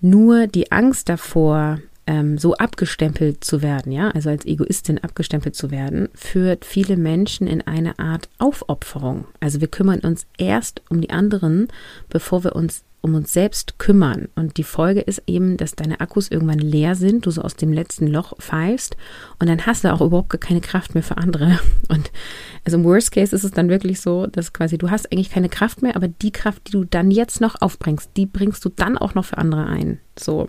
Nur 0.00 0.46
die 0.46 0.72
Angst 0.72 1.10
davor, 1.10 1.80
ähm, 2.06 2.38
so 2.38 2.54
abgestempelt 2.54 3.44
zu 3.44 3.60
werden, 3.60 3.92
ja, 3.92 4.10
also 4.10 4.30
als 4.30 4.46
Egoistin 4.46 4.98
abgestempelt 4.98 5.54
zu 5.54 5.70
werden, 5.70 6.08
führt 6.14 6.64
viele 6.64 6.96
Menschen 6.96 7.46
in 7.46 7.60
eine 7.60 7.98
Art 7.98 8.30
Aufopferung. 8.38 9.26
Also 9.40 9.60
wir 9.60 9.68
kümmern 9.68 10.00
uns 10.00 10.26
erst 10.38 10.82
um 10.88 11.02
die 11.02 11.10
anderen, 11.10 11.68
bevor 12.08 12.44
wir 12.44 12.56
uns 12.56 12.82
um 13.02 13.14
uns 13.14 13.32
selbst 13.32 13.78
kümmern. 13.78 14.28
Und 14.34 14.56
die 14.56 14.64
Folge 14.64 15.00
ist 15.00 15.22
eben, 15.26 15.56
dass 15.56 15.74
deine 15.74 16.00
Akkus 16.00 16.30
irgendwann 16.30 16.58
leer 16.58 16.94
sind, 16.94 17.26
du 17.26 17.30
so 17.30 17.42
aus 17.42 17.56
dem 17.56 17.72
letzten 17.72 18.06
Loch 18.06 18.36
pfeifst 18.38 18.96
und 19.38 19.48
dann 19.48 19.66
hast 19.66 19.84
du 19.84 19.92
auch 19.92 20.00
überhaupt 20.00 20.40
keine 20.40 20.60
Kraft 20.60 20.94
mehr 20.94 21.02
für 21.02 21.16
andere. 21.16 21.58
Und 21.88 22.10
also 22.64 22.76
im 22.76 22.84
Worst 22.84 23.12
Case 23.12 23.34
ist 23.34 23.42
es 23.42 23.50
dann 23.50 23.68
wirklich 23.68 24.00
so, 24.00 24.26
dass 24.26 24.52
quasi 24.52 24.78
du 24.78 24.90
hast 24.90 25.10
eigentlich 25.10 25.30
keine 25.30 25.48
Kraft 25.48 25.82
mehr, 25.82 25.96
aber 25.96 26.08
die 26.08 26.30
Kraft, 26.30 26.68
die 26.68 26.72
du 26.72 26.84
dann 26.84 27.10
jetzt 27.10 27.40
noch 27.40 27.60
aufbringst, 27.60 28.10
die 28.16 28.26
bringst 28.26 28.64
du 28.64 28.68
dann 28.68 28.98
auch 28.98 29.14
noch 29.14 29.24
für 29.24 29.38
andere 29.38 29.66
ein. 29.66 29.98
So. 30.18 30.48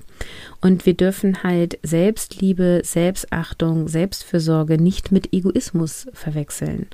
Und 0.60 0.86
wir 0.86 0.94
dürfen 0.94 1.44
halt 1.44 1.80
Selbstliebe, 1.84 2.82
Selbstachtung, 2.84 3.88
Selbstfürsorge 3.88 4.78
nicht 4.78 5.12
mit 5.12 5.34
Egoismus 5.34 6.08
verwechseln. 6.14 6.88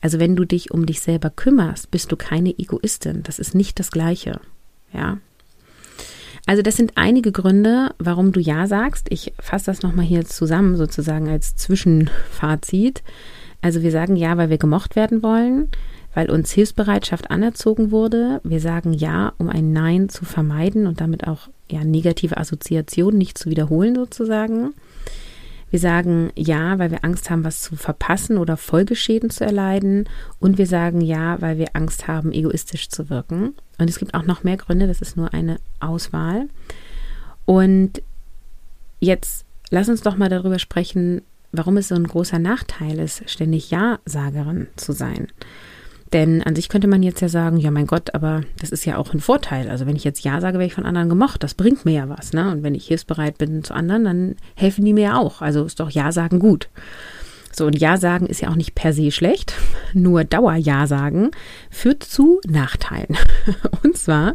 Also 0.00 0.18
wenn 0.18 0.36
du 0.36 0.44
dich 0.44 0.70
um 0.70 0.86
dich 0.86 1.00
selber 1.00 1.30
kümmerst, 1.30 1.90
bist 1.90 2.12
du 2.12 2.16
keine 2.16 2.58
Egoistin. 2.58 3.22
Das 3.22 3.38
ist 3.38 3.54
nicht 3.54 3.78
das 3.78 3.90
Gleiche. 3.90 4.40
Ja. 4.94 5.18
Also 6.46 6.62
das 6.62 6.76
sind 6.76 6.92
einige 6.96 7.32
Gründe, 7.32 7.94
warum 7.98 8.32
du 8.32 8.40
Ja 8.40 8.66
sagst. 8.66 9.06
Ich 9.10 9.32
fasse 9.38 9.66
das 9.66 9.82
nochmal 9.82 10.04
hier 10.04 10.24
zusammen, 10.24 10.76
sozusagen 10.76 11.28
als 11.28 11.56
Zwischenfazit. 11.56 13.02
Also 13.62 13.82
wir 13.82 13.90
sagen 13.90 14.16
Ja, 14.16 14.36
weil 14.36 14.50
wir 14.50 14.58
gemocht 14.58 14.94
werden 14.94 15.22
wollen, 15.22 15.68
weil 16.14 16.30
uns 16.30 16.52
Hilfsbereitschaft 16.52 17.30
anerzogen 17.30 17.90
wurde. 17.90 18.40
Wir 18.44 18.60
sagen 18.60 18.92
Ja, 18.92 19.32
um 19.38 19.48
ein 19.48 19.72
Nein 19.72 20.10
zu 20.10 20.26
vermeiden 20.26 20.86
und 20.86 21.00
damit 21.00 21.26
auch 21.26 21.48
ja, 21.70 21.82
negative 21.82 22.36
Assoziationen 22.36 23.16
nicht 23.16 23.38
zu 23.38 23.48
wiederholen 23.48 23.94
sozusagen. 23.94 24.74
Wir 25.74 25.80
sagen 25.80 26.30
ja, 26.36 26.78
weil 26.78 26.92
wir 26.92 27.04
Angst 27.04 27.30
haben, 27.30 27.42
was 27.42 27.60
zu 27.62 27.74
verpassen 27.74 28.38
oder 28.38 28.56
Folgeschäden 28.56 29.28
zu 29.28 29.44
erleiden. 29.44 30.08
Und 30.38 30.56
wir 30.56 30.68
sagen 30.68 31.00
ja, 31.00 31.42
weil 31.42 31.58
wir 31.58 31.70
Angst 31.72 32.06
haben, 32.06 32.30
egoistisch 32.30 32.90
zu 32.90 33.10
wirken. 33.10 33.54
Und 33.78 33.90
es 33.90 33.98
gibt 33.98 34.14
auch 34.14 34.22
noch 34.22 34.44
mehr 34.44 34.56
Gründe, 34.56 34.86
das 34.86 35.00
ist 35.00 35.16
nur 35.16 35.34
eine 35.34 35.58
Auswahl. 35.80 36.48
Und 37.44 38.02
jetzt 39.00 39.46
lass 39.70 39.88
uns 39.88 40.02
doch 40.02 40.16
mal 40.16 40.28
darüber 40.28 40.60
sprechen, 40.60 41.22
warum 41.50 41.76
es 41.76 41.88
so 41.88 41.96
ein 41.96 42.06
großer 42.06 42.38
Nachteil 42.38 43.00
ist, 43.00 43.28
ständig 43.28 43.72
Ja-Sagerin 43.72 44.68
zu 44.76 44.92
sein. 44.92 45.26
Denn 46.12 46.42
an 46.42 46.54
sich 46.54 46.68
könnte 46.68 46.86
man 46.86 47.02
jetzt 47.02 47.20
ja 47.20 47.28
sagen, 47.28 47.56
ja 47.56 47.70
mein 47.70 47.86
Gott, 47.86 48.14
aber 48.14 48.42
das 48.60 48.70
ist 48.70 48.84
ja 48.84 48.98
auch 48.98 49.12
ein 49.12 49.20
Vorteil. 49.20 49.68
Also 49.68 49.86
wenn 49.86 49.96
ich 49.96 50.04
jetzt 50.04 50.22
Ja 50.24 50.40
sage, 50.40 50.58
werde 50.58 50.66
ich 50.66 50.74
von 50.74 50.86
anderen 50.86 51.08
gemocht. 51.08 51.42
Das 51.42 51.54
bringt 51.54 51.84
mir 51.84 51.94
ja 51.94 52.08
was. 52.08 52.32
Ne? 52.32 52.50
Und 52.52 52.62
wenn 52.62 52.74
ich 52.74 52.86
hilfsbereit 52.86 53.38
bin 53.38 53.64
zu 53.64 53.74
anderen, 53.74 54.04
dann 54.04 54.36
helfen 54.54 54.84
die 54.84 54.92
mir 54.92 55.04
ja 55.04 55.18
auch. 55.18 55.42
Also 55.42 55.64
ist 55.64 55.80
doch 55.80 55.90
Ja 55.90 56.12
sagen 56.12 56.38
gut. 56.38 56.68
So, 57.56 57.66
und 57.66 57.78
Ja 57.78 57.96
sagen 57.98 58.26
ist 58.26 58.40
ja 58.40 58.50
auch 58.50 58.56
nicht 58.56 58.74
per 58.74 58.92
se 58.92 59.10
schlecht. 59.10 59.54
Nur 59.92 60.24
Dauer 60.24 60.54
Ja 60.54 60.86
sagen 60.86 61.30
führt 61.70 62.02
zu 62.02 62.40
Nachteilen. 62.46 63.16
Und 63.84 63.96
zwar 63.96 64.34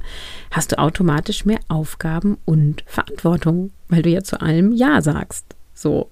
hast 0.52 0.72
du 0.72 0.80
automatisch 0.80 1.44
mehr 1.44 1.60
Aufgaben 1.68 2.38
und 2.46 2.84
Verantwortung, 2.86 3.72
weil 3.90 4.04
du 4.04 4.10
ja 4.10 4.24
zu 4.24 4.40
allem 4.40 4.72
Ja 4.72 5.02
sagst. 5.02 5.46
So. 5.74 6.10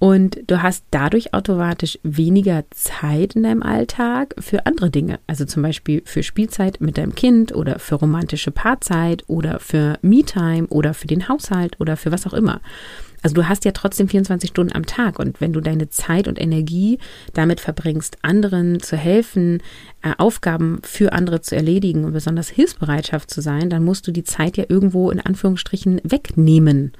Und 0.00 0.40
du 0.46 0.62
hast 0.62 0.86
dadurch 0.90 1.34
automatisch 1.34 1.98
weniger 2.02 2.64
Zeit 2.70 3.36
in 3.36 3.42
deinem 3.42 3.62
Alltag 3.62 4.34
für 4.38 4.64
andere 4.64 4.88
Dinge. 4.88 5.20
Also 5.26 5.44
zum 5.44 5.62
Beispiel 5.62 6.00
für 6.06 6.22
Spielzeit 6.22 6.80
mit 6.80 6.96
deinem 6.96 7.14
Kind 7.14 7.54
oder 7.54 7.78
für 7.78 7.96
romantische 7.96 8.50
Paarzeit 8.50 9.24
oder 9.26 9.60
für 9.60 9.98
Me-Time 10.00 10.68
oder 10.68 10.94
für 10.94 11.06
den 11.06 11.28
Haushalt 11.28 11.78
oder 11.80 11.98
für 11.98 12.12
was 12.12 12.26
auch 12.26 12.32
immer. 12.32 12.62
Also 13.20 13.34
du 13.34 13.46
hast 13.46 13.66
ja 13.66 13.72
trotzdem 13.72 14.08
24 14.08 14.48
Stunden 14.48 14.74
am 14.74 14.86
Tag 14.86 15.18
und 15.18 15.42
wenn 15.42 15.52
du 15.52 15.60
deine 15.60 15.90
Zeit 15.90 16.28
und 16.28 16.40
Energie 16.40 16.98
damit 17.34 17.60
verbringst, 17.60 18.16
anderen 18.22 18.80
zu 18.80 18.96
helfen, 18.96 19.62
äh, 20.00 20.12
Aufgaben 20.16 20.80
für 20.82 21.12
andere 21.12 21.42
zu 21.42 21.54
erledigen 21.54 22.04
und 22.04 22.14
besonders 22.14 22.48
Hilfsbereitschaft 22.48 23.28
zu 23.28 23.42
sein, 23.42 23.68
dann 23.68 23.84
musst 23.84 24.06
du 24.06 24.12
die 24.12 24.24
Zeit 24.24 24.56
ja 24.56 24.64
irgendwo 24.66 25.10
in 25.10 25.20
Anführungsstrichen 25.20 26.00
wegnehmen. 26.04 26.92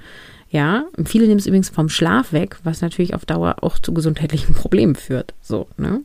Ja, 0.51 0.83
viele 1.05 1.27
nehmen 1.27 1.39
es 1.39 1.47
übrigens 1.47 1.69
vom 1.69 1.87
Schlaf 1.87 2.33
weg, 2.33 2.57
was 2.63 2.81
natürlich 2.81 3.13
auf 3.13 3.25
Dauer 3.25 3.55
auch 3.61 3.79
zu 3.79 3.93
gesundheitlichen 3.93 4.53
Problemen 4.53 4.95
führt. 4.95 5.33
So, 5.41 5.67
ne? 5.77 6.01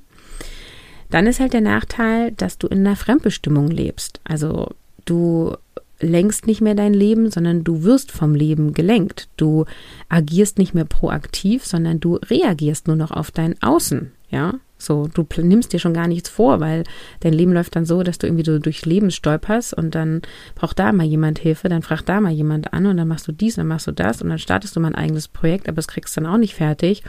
Dann 1.10 1.26
ist 1.26 1.40
halt 1.40 1.52
der 1.52 1.60
Nachteil, 1.60 2.32
dass 2.32 2.56
du 2.58 2.68
in 2.68 2.78
einer 2.78 2.96
Fremdbestimmung 2.96 3.68
lebst. 3.68 4.20
Also 4.24 4.70
du 5.04 5.56
lenkst 6.00 6.46
nicht 6.46 6.60
mehr 6.60 6.74
dein 6.74 6.94
Leben, 6.94 7.30
sondern 7.30 7.64
du 7.64 7.82
wirst 7.82 8.12
vom 8.12 8.34
Leben 8.34 8.72
gelenkt. 8.72 9.28
Du 9.36 9.64
agierst 10.08 10.58
nicht 10.58 10.74
mehr 10.74 10.84
proaktiv, 10.84 11.64
sondern 11.64 12.00
du 12.00 12.16
reagierst 12.16 12.86
nur 12.86 12.96
noch 12.96 13.10
auf 13.10 13.30
dein 13.30 13.60
Außen. 13.62 14.12
Ja, 14.30 14.54
so, 14.86 15.08
du 15.12 15.26
nimmst 15.42 15.72
dir 15.72 15.78
schon 15.78 15.94
gar 15.94 16.08
nichts 16.08 16.28
vor, 16.28 16.60
weil 16.60 16.84
dein 17.20 17.32
Leben 17.32 17.52
läuft 17.52 17.76
dann 17.76 17.84
so, 17.84 18.02
dass 18.02 18.18
du 18.18 18.26
irgendwie 18.26 18.44
so 18.44 18.58
durchs 18.58 18.86
Leben 18.86 19.10
stolperst 19.10 19.74
und 19.74 19.94
dann 19.94 20.22
braucht 20.54 20.78
da 20.78 20.92
mal 20.92 21.06
jemand 21.06 21.38
Hilfe, 21.38 21.68
dann 21.68 21.82
fragt 21.82 22.08
da 22.08 22.20
mal 22.20 22.32
jemand 22.32 22.72
an 22.72 22.86
und 22.86 22.96
dann 22.96 23.08
machst 23.08 23.28
du 23.28 23.32
dies 23.32 23.56
dann 23.56 23.66
machst 23.66 23.86
du 23.86 23.92
das 23.92 24.22
und 24.22 24.28
dann 24.28 24.38
startest 24.38 24.76
du 24.76 24.80
mal 24.80 24.88
ein 24.88 24.94
eigenes 24.94 25.28
Projekt, 25.28 25.68
aber 25.68 25.78
es 25.78 25.88
kriegst 25.88 26.16
dann 26.16 26.26
auch 26.26 26.38
nicht 26.38 26.54
fertig, 26.54 27.02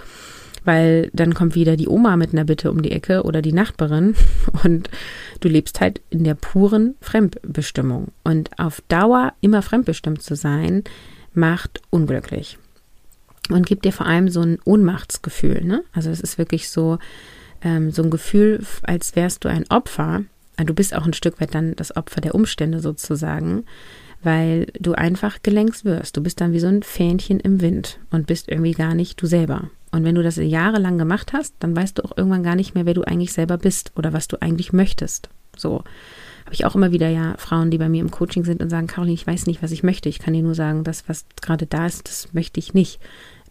weil 0.65 1.09
dann 1.13 1.33
kommt 1.33 1.55
wieder 1.55 1.77
die 1.77 1.87
Oma 1.87 2.17
mit 2.17 2.33
einer 2.33 2.43
Bitte 2.43 2.71
um 2.71 2.81
die 2.81 2.91
Ecke 2.91 3.23
oder 3.23 3.41
die 3.41 3.53
Nachbarin 3.53 4.15
und 4.63 4.89
du 5.39 5.47
lebst 5.47 5.79
halt 5.79 6.01
in 6.09 6.23
der 6.23 6.35
puren 6.35 6.95
Fremdbestimmung. 6.99 8.09
Und 8.23 8.49
auf 8.59 8.81
Dauer 8.89 9.33
immer 9.39 9.61
fremdbestimmt 9.61 10.21
zu 10.21 10.35
sein, 10.35 10.83
macht 11.33 11.81
unglücklich 11.89 12.57
und 13.49 13.65
gibt 13.65 13.85
dir 13.85 13.93
vor 13.93 14.05
allem 14.05 14.29
so 14.29 14.41
ein 14.41 14.59
Ohnmachtsgefühl. 14.65 15.63
Ne? 15.63 15.83
Also 15.93 16.09
es 16.09 16.21
ist 16.21 16.37
wirklich 16.37 16.69
so, 16.69 16.99
ähm, 17.67 17.91
so 17.91 18.01
ein 18.01 18.09
Gefühl, 18.09 18.65
als 18.83 19.15
wärst 19.15 19.43
du 19.43 19.49
ein 19.49 19.65
Opfer. 19.69 20.23
Ah, 20.55 20.63
du 20.63 20.73
bist 20.73 20.95
auch 20.95 21.05
ein 21.05 21.13
Stück 21.13 21.39
weit 21.41 21.53
dann 21.53 21.75
das 21.75 21.95
Opfer 21.95 22.21
der 22.21 22.33
Umstände 22.33 22.79
sozusagen, 22.79 23.65
weil 24.23 24.67
du 24.79 24.93
einfach 24.93 25.43
gelenkt 25.43 25.85
wirst. 25.85 26.17
Du 26.17 26.23
bist 26.23 26.41
dann 26.41 26.53
wie 26.53 26.59
so 26.59 26.67
ein 26.67 26.83
Fähnchen 26.83 27.39
im 27.39 27.61
Wind 27.61 27.99
und 28.09 28.27
bist 28.27 28.49
irgendwie 28.49 28.71
gar 28.71 28.95
nicht 28.95 29.21
du 29.21 29.27
selber. 29.27 29.69
Und 29.91 30.03
wenn 30.03 30.15
du 30.15 30.23
das 30.23 30.37
jahrelang 30.37 30.97
gemacht 30.97 31.33
hast, 31.33 31.55
dann 31.59 31.75
weißt 31.75 31.97
du 31.97 32.05
auch 32.05 32.17
irgendwann 32.17 32.43
gar 32.43 32.55
nicht 32.55 32.73
mehr, 32.73 32.85
wer 32.85 32.93
du 32.93 33.03
eigentlich 33.03 33.33
selber 33.33 33.57
bist 33.57 33.91
oder 33.95 34.13
was 34.13 34.27
du 34.27 34.41
eigentlich 34.41 34.73
möchtest. 34.73 35.29
So 35.55 35.83
habe 36.45 36.53
ich 36.53 36.65
auch 36.65 36.75
immer 36.75 36.91
wieder 36.91 37.09
ja 37.09 37.35
Frauen, 37.37 37.71
die 37.71 37.77
bei 37.77 37.89
mir 37.89 38.01
im 38.01 38.11
Coaching 38.11 38.45
sind 38.45 38.61
und 38.61 38.69
sagen, 38.69 38.87
Caroline, 38.87 39.15
ich 39.15 39.27
weiß 39.27 39.47
nicht, 39.47 39.61
was 39.61 39.71
ich 39.71 39.83
möchte. 39.83 40.07
Ich 40.07 40.19
kann 40.19 40.33
dir 40.33 40.43
nur 40.43 40.55
sagen, 40.55 40.85
das, 40.85 41.07
was 41.07 41.25
gerade 41.41 41.65
da 41.65 41.85
ist, 41.85 42.07
das 42.07 42.33
möchte 42.33 42.59
ich 42.59 42.73
nicht. 42.73 42.99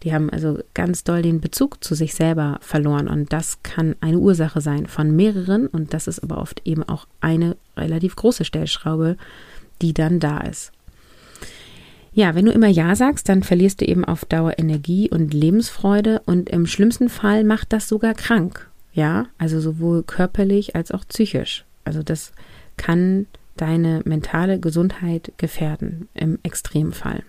Die 0.03 0.13
haben 0.13 0.29
also 0.29 0.59
ganz 0.73 1.03
doll 1.03 1.21
den 1.21 1.41
Bezug 1.41 1.83
zu 1.83 1.95
sich 1.95 2.13
selber 2.13 2.59
verloren 2.61 3.07
und 3.07 3.33
das 3.33 3.63
kann 3.63 3.95
eine 3.99 4.19
Ursache 4.19 4.61
sein 4.61 4.85
von 4.85 5.15
mehreren 5.15 5.67
und 5.67 5.93
das 5.93 6.07
ist 6.07 6.19
aber 6.19 6.37
oft 6.37 6.61
eben 6.65 6.83
auch 6.83 7.07
eine 7.19 7.57
relativ 7.75 8.15
große 8.15 8.45
Stellschraube, 8.45 9.17
die 9.81 9.93
dann 9.93 10.19
da 10.19 10.39
ist. 10.41 10.71
Ja, 12.13 12.33
wenn 12.33 12.45
du 12.45 12.51
immer 12.51 12.67
Ja 12.67 12.95
sagst, 12.95 13.29
dann 13.29 13.43
verlierst 13.43 13.81
du 13.81 13.85
eben 13.85 14.03
auf 14.03 14.25
Dauer 14.25 14.57
Energie 14.57 15.09
und 15.09 15.33
Lebensfreude 15.33 16.21
und 16.25 16.49
im 16.49 16.65
schlimmsten 16.65 17.09
Fall 17.09 17.43
macht 17.43 17.73
das 17.73 17.87
sogar 17.87 18.15
krank. 18.15 18.69
Ja, 18.91 19.27
also 19.37 19.59
sowohl 19.59 20.01
körperlich 20.01 20.75
als 20.75 20.91
auch 20.91 21.05
psychisch. 21.07 21.63
Also 21.85 22.01
das 22.01 22.31
kann 22.75 23.27
deine 23.55 24.01
mentale 24.05 24.59
Gesundheit 24.59 25.31
gefährden 25.37 26.09
im 26.15 26.39
Extremfall. 26.41 27.23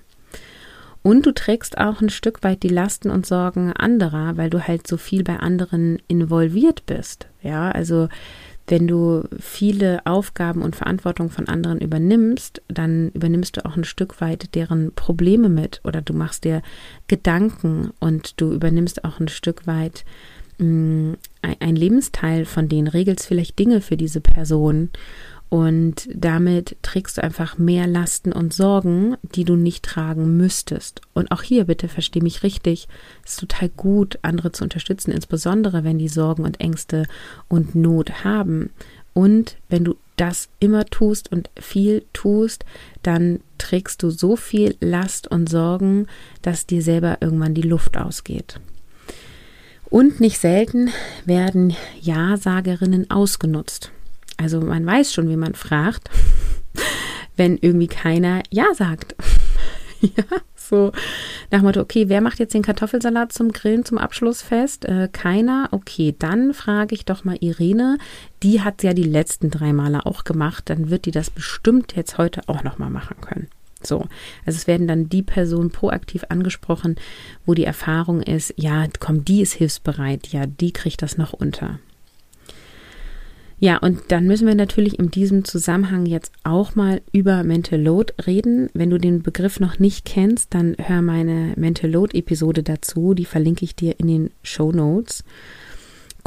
Und 1.08 1.24
du 1.24 1.32
trägst 1.32 1.78
auch 1.78 2.02
ein 2.02 2.10
Stück 2.10 2.42
weit 2.42 2.62
die 2.62 2.68
Lasten 2.68 3.08
und 3.08 3.24
Sorgen 3.24 3.72
anderer, 3.72 4.36
weil 4.36 4.50
du 4.50 4.68
halt 4.68 4.86
so 4.86 4.98
viel 4.98 5.24
bei 5.24 5.38
anderen 5.38 6.02
involviert 6.06 6.84
bist. 6.84 7.28
Ja, 7.42 7.70
also 7.70 8.10
wenn 8.66 8.86
du 8.86 9.24
viele 9.40 10.04
Aufgaben 10.04 10.60
und 10.60 10.76
Verantwortung 10.76 11.30
von 11.30 11.48
anderen 11.48 11.80
übernimmst, 11.80 12.60
dann 12.68 13.08
übernimmst 13.14 13.56
du 13.56 13.64
auch 13.64 13.74
ein 13.74 13.84
Stück 13.84 14.20
weit 14.20 14.54
deren 14.54 14.92
Probleme 14.94 15.48
mit 15.48 15.80
oder 15.82 16.02
du 16.02 16.12
machst 16.12 16.44
dir 16.44 16.60
Gedanken 17.06 17.90
und 18.00 18.38
du 18.38 18.52
übernimmst 18.52 19.02
auch 19.04 19.18
ein 19.18 19.28
Stück 19.28 19.66
weit 19.66 20.04
mh, 20.58 20.66
mm, 20.66 21.16
ein 21.60 21.76
Lebensteil 21.76 22.44
von 22.44 22.68
denen, 22.68 22.86
regelst 22.86 23.26
vielleicht 23.26 23.58
Dinge 23.58 23.80
für 23.80 23.96
diese 23.96 24.20
Person 24.20 24.90
und 25.50 26.08
damit 26.14 26.76
trägst 26.82 27.16
du 27.16 27.22
einfach 27.22 27.56
mehr 27.56 27.86
Lasten 27.86 28.32
und 28.32 28.52
Sorgen, 28.52 29.16
die 29.22 29.44
du 29.44 29.56
nicht 29.56 29.84
tragen 29.84 30.36
müsstest. 30.36 31.00
Und 31.14 31.30
auch 31.30 31.42
hier 31.42 31.64
bitte 31.64 31.88
versteh 31.88 32.20
mich 32.20 32.42
richtig, 32.42 32.86
es 33.24 33.32
ist 33.32 33.40
total 33.40 33.70
gut, 33.70 34.18
andere 34.22 34.52
zu 34.52 34.64
unterstützen, 34.64 35.10
insbesondere 35.10 35.84
wenn 35.84 35.98
die 35.98 36.08
Sorgen 36.08 36.44
und 36.44 36.60
Ängste 36.60 37.06
und 37.48 37.74
Not 37.74 38.24
haben. 38.24 38.70
Und 39.14 39.56
wenn 39.70 39.84
du 39.84 39.96
das 40.16 40.50
immer 40.60 40.84
tust 40.84 41.32
und 41.32 41.48
viel 41.58 42.04
tust, 42.12 42.66
dann 43.02 43.40
trägst 43.56 44.02
du 44.02 44.10
so 44.10 44.36
viel 44.36 44.76
Last 44.80 45.28
und 45.28 45.48
Sorgen, 45.48 46.08
dass 46.42 46.66
dir 46.66 46.82
selber 46.82 47.18
irgendwann 47.20 47.54
die 47.54 47.62
Luft 47.62 47.96
ausgeht. 47.96 48.60
Und 49.88 50.20
nicht 50.20 50.38
selten 50.38 50.90
werden 51.24 51.74
Ja-Sagerinnen 52.02 53.10
ausgenutzt. 53.10 53.90
Also 54.38 54.60
man 54.60 54.86
weiß 54.86 55.12
schon, 55.12 55.28
wie 55.28 55.36
man 55.36 55.54
fragt, 55.54 56.08
wenn 57.36 57.58
irgendwie 57.58 57.88
keiner 57.88 58.42
Ja 58.50 58.72
sagt. 58.72 59.14
ja, 60.00 60.24
so 60.54 60.92
nach 61.50 61.60
dem 61.60 61.64
Motto, 61.64 61.80
okay, 61.80 62.08
wer 62.08 62.20
macht 62.20 62.38
jetzt 62.38 62.54
den 62.54 62.62
Kartoffelsalat 62.62 63.32
zum 63.32 63.52
Grillen 63.52 63.84
zum 63.84 63.98
Abschlussfest? 63.98 64.84
Äh, 64.84 65.08
keiner. 65.12 65.68
Okay, 65.72 66.14
dann 66.18 66.54
frage 66.54 66.94
ich 66.94 67.04
doch 67.04 67.24
mal 67.24 67.36
Irene. 67.40 67.98
Die 68.42 68.62
hat 68.62 68.82
ja 68.82 68.94
die 68.94 69.02
letzten 69.02 69.50
drei 69.50 69.72
Male 69.72 70.06
auch 70.06 70.24
gemacht. 70.24 70.70
Dann 70.70 70.88
wird 70.90 71.04
die 71.06 71.10
das 71.10 71.30
bestimmt 71.30 71.96
jetzt 71.96 72.16
heute 72.16 72.42
auch 72.46 72.62
noch 72.62 72.78
mal 72.78 72.90
machen 72.90 73.16
können. 73.20 73.48
So, 73.82 74.06
also 74.44 74.56
es 74.56 74.66
werden 74.66 74.88
dann 74.88 75.08
die 75.08 75.22
Personen 75.22 75.70
proaktiv 75.70 76.24
angesprochen, 76.28 76.96
wo 77.46 77.54
die 77.54 77.64
Erfahrung 77.64 78.22
ist, 78.22 78.54
ja, 78.56 78.86
komm, 78.98 79.24
die 79.24 79.40
ist 79.40 79.52
hilfsbereit, 79.52 80.28
ja, 80.28 80.46
die 80.46 80.72
kriegt 80.72 81.00
das 81.00 81.16
noch 81.16 81.32
unter. 81.32 81.78
Ja, 83.60 83.78
und 83.78 84.02
dann 84.08 84.26
müssen 84.26 84.46
wir 84.46 84.54
natürlich 84.54 84.98
in 85.00 85.10
diesem 85.10 85.44
Zusammenhang 85.44 86.06
jetzt 86.06 86.32
auch 86.44 86.76
mal 86.76 87.00
über 87.12 87.42
Mental 87.42 87.80
Load 87.80 88.12
reden. 88.24 88.70
Wenn 88.72 88.90
du 88.90 88.98
den 88.98 89.22
Begriff 89.22 89.58
noch 89.58 89.80
nicht 89.80 90.04
kennst, 90.04 90.54
dann 90.54 90.76
hör 90.78 91.02
meine 91.02 91.54
Mental 91.56 91.90
Load 91.90 92.16
Episode 92.16 92.62
dazu. 92.62 93.14
Die 93.14 93.24
verlinke 93.24 93.64
ich 93.64 93.74
dir 93.74 93.98
in 93.98 94.06
den 94.06 94.30
Show 94.44 94.70
Notes. 94.70 95.24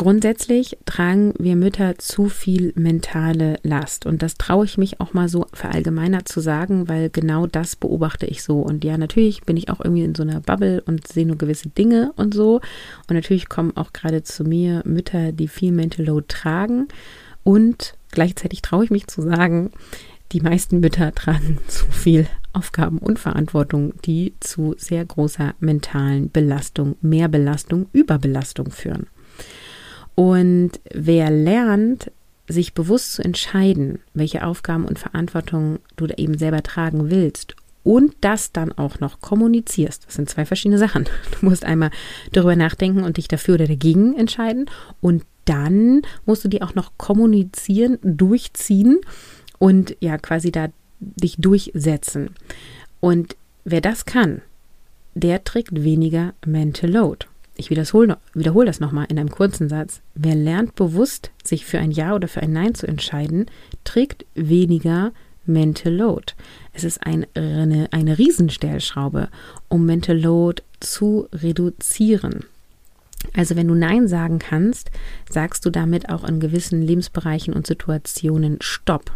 Grundsätzlich 0.02 0.80
tragen 0.86 1.36
wir 1.38 1.56
Mütter 1.56 2.00
zu 2.00 2.28
viel 2.28 2.74
mentale 2.76 3.60
Last. 3.62 4.08
Und 4.08 4.24
das 4.24 4.34
traue 4.34 4.66
ich 4.66 4.80
mich 4.80 5.00
auch 5.00 5.14
mal 5.14 5.30
so 5.30 5.46
verallgemeinert 5.54 6.28
zu 6.28 6.40
sagen, 6.40 6.90
weil 6.90 7.12
genau 7.12 7.46
das 7.46 7.76
beobachte 7.76 8.26
ich 8.26 8.42
so. 8.42 8.62
Und 8.62 8.84
ja, 8.84 8.98
natürlich 8.98 9.44
bin 9.44 9.58
ich 9.58 9.70
auch 9.70 9.80
irgendwie 9.80 10.04
in 10.04 10.16
so 10.16 10.24
einer 10.24 10.40
Bubble 10.40 10.82
und 10.88 11.08
sehe 11.08 11.28
nur 11.28 11.36
gewisse 11.36 11.70
Dinge 11.70 12.14
und 12.16 12.34
so. 12.34 12.62
Und 13.08 13.14
natürlich 13.14 13.48
kommen 13.48 13.78
auch 13.78 13.94
gerade 13.94 14.24
zu 14.24 14.44
mir 14.44 14.82
Mütter, 14.86 15.34
die 15.34 15.48
viel 15.48 15.72
Mental 15.72 16.04
Load 16.04 16.26
tragen. 16.30 16.88
Und 17.44 17.94
gleichzeitig 18.10 18.64
traue 18.64 18.86
ich 18.86 18.90
mich 18.90 19.06
zu 19.06 19.22
sagen, 19.22 19.70
die 20.32 20.42
meisten 20.42 20.80
Mütter 20.80 21.14
tragen 21.14 21.60
zu 21.68 21.86
viel 21.92 22.26
Aufgaben 22.54 22.98
und 22.98 23.20
Verantwortung, 23.20 23.94
die 24.04 24.34
zu 24.40 24.74
sehr 24.80 25.06
großer 25.06 25.54
mentalen 25.60 26.32
Belastung, 26.32 26.96
Mehrbelastung, 27.02 27.86
Überbelastung 27.94 28.72
führen. 28.72 29.06
Und 30.16 30.72
wer 30.94 31.30
lernt, 31.30 32.12
sich 32.48 32.74
bewusst 32.74 33.14
zu 33.14 33.24
entscheiden, 33.24 34.00
welche 34.14 34.46
Aufgaben 34.46 34.86
und 34.86 35.00
Verantwortung 35.00 35.80
du 35.96 36.08
da 36.08 36.16
eben 36.16 36.38
selber 36.38 36.64
tragen 36.64 37.10
willst 37.10 37.56
und 37.84 38.14
das 38.22 38.52
dann 38.52 38.72
auch 38.72 39.00
noch 39.00 39.22
kommunizierst. 39.22 40.06
Das 40.06 40.16
sind 40.16 40.30
zwei 40.30 40.46
verschiedene 40.46 40.78
Sachen. 40.78 41.06
Du 41.40 41.46
musst 41.46 41.66
einmal 41.66 41.92
darüber 42.32 42.56
nachdenken 42.56 43.04
und 43.04 43.18
dich 43.18 43.28
dafür 43.28 43.56
oder 43.56 43.68
dagegen 43.68 44.16
entscheiden 44.16 44.70
und 45.00 45.24
dann 45.46 46.02
musst 46.26 46.44
du 46.44 46.48
die 46.48 46.62
auch 46.62 46.76
noch 46.76 46.92
kommunizieren, 46.98 47.98
durchziehen 48.04 49.00
und 49.58 49.96
ja 50.00 50.18
quasi 50.18 50.52
da 50.52 50.68
dich 51.00 51.38
durchsetzen. 51.38 52.30
Und 53.00 53.36
wer 53.64 53.82
das 53.82 54.06
kann, 54.06 54.42
der 55.16 55.44
trägt 55.44 55.84
weniger 55.84 56.34
Mental 56.46 56.90
Load. 56.90 57.26
Ich 57.62 57.70
wiederhole, 57.70 58.18
wiederhole 58.34 58.66
das 58.66 58.80
nochmal 58.80 59.06
in 59.10 59.20
einem 59.20 59.30
kurzen 59.30 59.70
Satz. 59.70 60.02
Wer 60.16 60.34
lernt 60.34 60.74
bewusst, 60.74 61.30
sich 61.44 61.64
für 61.64 61.78
ein 61.78 61.92
Ja 61.92 62.16
oder 62.16 62.28
für 62.28 62.42
ein 62.42 62.52
Nein 62.52 62.74
zu 62.74 62.88
entscheiden, 62.88 63.46
trägt 63.84 64.26
weniger 64.34 65.12
Mental 65.46 65.94
Load. 65.94 66.34
Es 66.74 66.84
ist 66.84 67.06
ein, 67.06 67.28
eine, 67.36 67.88
eine 67.92 68.18
Riesenstellschraube, 68.18 69.30
um 69.70 69.86
Mental 69.86 70.20
Load 70.20 70.64
zu 70.80 71.28
reduzieren. 71.32 72.46
Also 73.36 73.56
wenn 73.56 73.68
du 73.68 73.76
Nein 73.76 74.08
sagen 74.08 74.40
kannst, 74.40 74.90
sagst 75.30 75.64
du 75.64 75.70
damit 75.70 76.10
auch 76.10 76.24
in 76.24 76.40
gewissen 76.40 76.82
Lebensbereichen 76.82 77.54
und 77.54 77.68
Situationen 77.68 78.58
Stopp. 78.62 79.12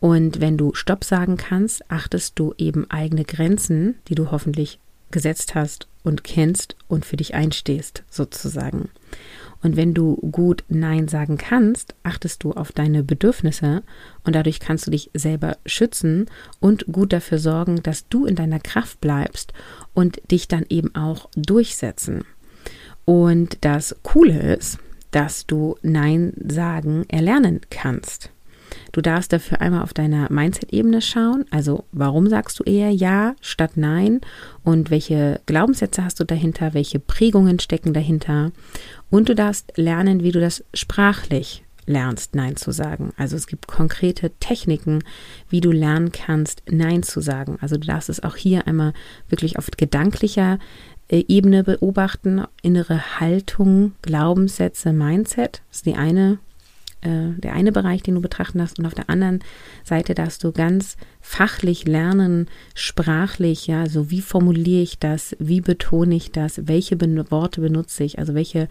Und 0.00 0.40
wenn 0.40 0.58
du 0.58 0.74
Stopp 0.74 1.04
sagen 1.04 1.36
kannst, 1.36 1.88
achtest 1.92 2.40
du 2.40 2.54
eben 2.58 2.90
eigene 2.90 3.22
Grenzen, 3.22 3.94
die 4.08 4.16
du 4.16 4.32
hoffentlich 4.32 4.80
gesetzt 5.12 5.54
hast 5.54 5.86
und 6.02 6.24
kennst 6.24 6.76
und 6.88 7.04
für 7.04 7.16
dich 7.16 7.34
einstehst, 7.34 8.02
sozusagen. 8.10 8.90
Und 9.62 9.76
wenn 9.76 9.94
du 9.94 10.16
gut 10.16 10.64
Nein 10.68 11.06
sagen 11.06 11.38
kannst, 11.38 11.94
achtest 12.02 12.42
du 12.42 12.52
auf 12.52 12.72
deine 12.72 13.04
Bedürfnisse 13.04 13.82
und 14.24 14.34
dadurch 14.34 14.58
kannst 14.58 14.86
du 14.86 14.90
dich 14.90 15.10
selber 15.14 15.56
schützen 15.64 16.26
und 16.58 16.86
gut 16.90 17.12
dafür 17.12 17.38
sorgen, 17.38 17.82
dass 17.82 18.08
du 18.08 18.26
in 18.26 18.34
deiner 18.34 18.58
Kraft 18.58 19.00
bleibst 19.00 19.52
und 19.94 20.20
dich 20.30 20.48
dann 20.48 20.66
eben 20.68 20.94
auch 20.96 21.28
durchsetzen. 21.36 22.24
Und 23.04 23.58
das 23.60 23.96
Coole 24.02 24.56
ist, 24.56 24.78
dass 25.12 25.46
du 25.46 25.76
Nein 25.82 26.32
sagen 26.44 27.04
erlernen 27.08 27.60
kannst. 27.70 28.30
Du 28.92 29.00
darfst 29.00 29.32
dafür 29.32 29.60
einmal 29.60 29.82
auf 29.82 29.94
deiner 29.94 30.30
Mindset-Ebene 30.30 31.00
schauen, 31.00 31.46
also 31.50 31.84
warum 31.92 32.28
sagst 32.28 32.60
du 32.60 32.64
eher 32.64 32.90
Ja 32.90 33.34
statt 33.40 33.72
Nein 33.76 34.20
und 34.62 34.90
welche 34.90 35.40
Glaubenssätze 35.46 36.04
hast 36.04 36.20
du 36.20 36.24
dahinter, 36.24 36.74
welche 36.74 36.98
Prägungen 36.98 37.58
stecken 37.58 37.94
dahinter 37.94 38.52
und 39.10 39.28
du 39.28 39.34
darfst 39.34 39.72
lernen, 39.76 40.22
wie 40.22 40.32
du 40.32 40.40
das 40.40 40.62
sprachlich 40.74 41.64
lernst, 41.86 42.34
Nein 42.34 42.56
zu 42.56 42.70
sagen. 42.70 43.12
Also 43.16 43.36
es 43.36 43.46
gibt 43.46 43.66
konkrete 43.66 44.30
Techniken, 44.40 45.02
wie 45.48 45.60
du 45.60 45.72
lernen 45.72 46.12
kannst, 46.12 46.62
Nein 46.70 47.02
zu 47.02 47.20
sagen. 47.20 47.58
Also 47.60 47.76
du 47.76 47.86
darfst 47.86 48.08
es 48.08 48.22
auch 48.22 48.36
hier 48.36 48.66
einmal 48.66 48.92
wirklich 49.28 49.58
auf 49.58 49.70
gedanklicher 49.70 50.58
äh, 51.08 51.24
Ebene 51.28 51.64
beobachten, 51.64 52.44
innere 52.62 53.20
Haltung, 53.20 53.92
Glaubenssätze, 54.02 54.92
Mindset. 54.92 55.62
Ist 55.70 55.86
die 55.86 55.94
eine, 55.94 56.38
äh, 57.02 57.38
der 57.38 57.52
eine 57.52 57.72
Bereich, 57.72 58.02
den 58.02 58.14
du 58.14 58.20
betrachten 58.20 58.58
darfst. 58.58 58.78
Und 58.78 58.86
auf 58.86 58.94
der 58.94 59.10
anderen 59.10 59.40
Seite 59.84 60.14
darfst 60.14 60.42
du 60.44 60.52
ganz 60.52 60.96
fachlich 61.20 61.86
lernen, 61.86 62.48
sprachlich, 62.74 63.66
ja, 63.66 63.86
so 63.88 64.10
wie 64.10 64.20
formuliere 64.20 64.82
ich 64.82 64.98
das, 64.98 65.36
wie 65.38 65.60
betone 65.60 66.14
ich 66.14 66.32
das, 66.32 66.66
welche 66.66 66.96
ben 66.96 67.30
Worte 67.30 67.60
benutze 67.60 68.04
ich, 68.04 68.18
also 68.18 68.34
welche 68.34 68.68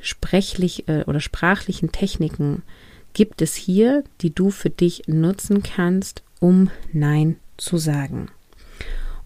sprechlich 0.00 0.88
äh, 0.88 1.04
oder 1.06 1.20
sprachlichen 1.20 1.92
Techniken 1.92 2.62
gibt 3.14 3.42
es 3.42 3.54
hier, 3.54 4.04
die 4.20 4.34
du 4.34 4.50
für 4.50 4.70
dich 4.70 5.02
nutzen 5.06 5.62
kannst, 5.62 6.22
um 6.40 6.70
Nein 6.92 7.36
zu 7.56 7.78
sagen. 7.78 8.28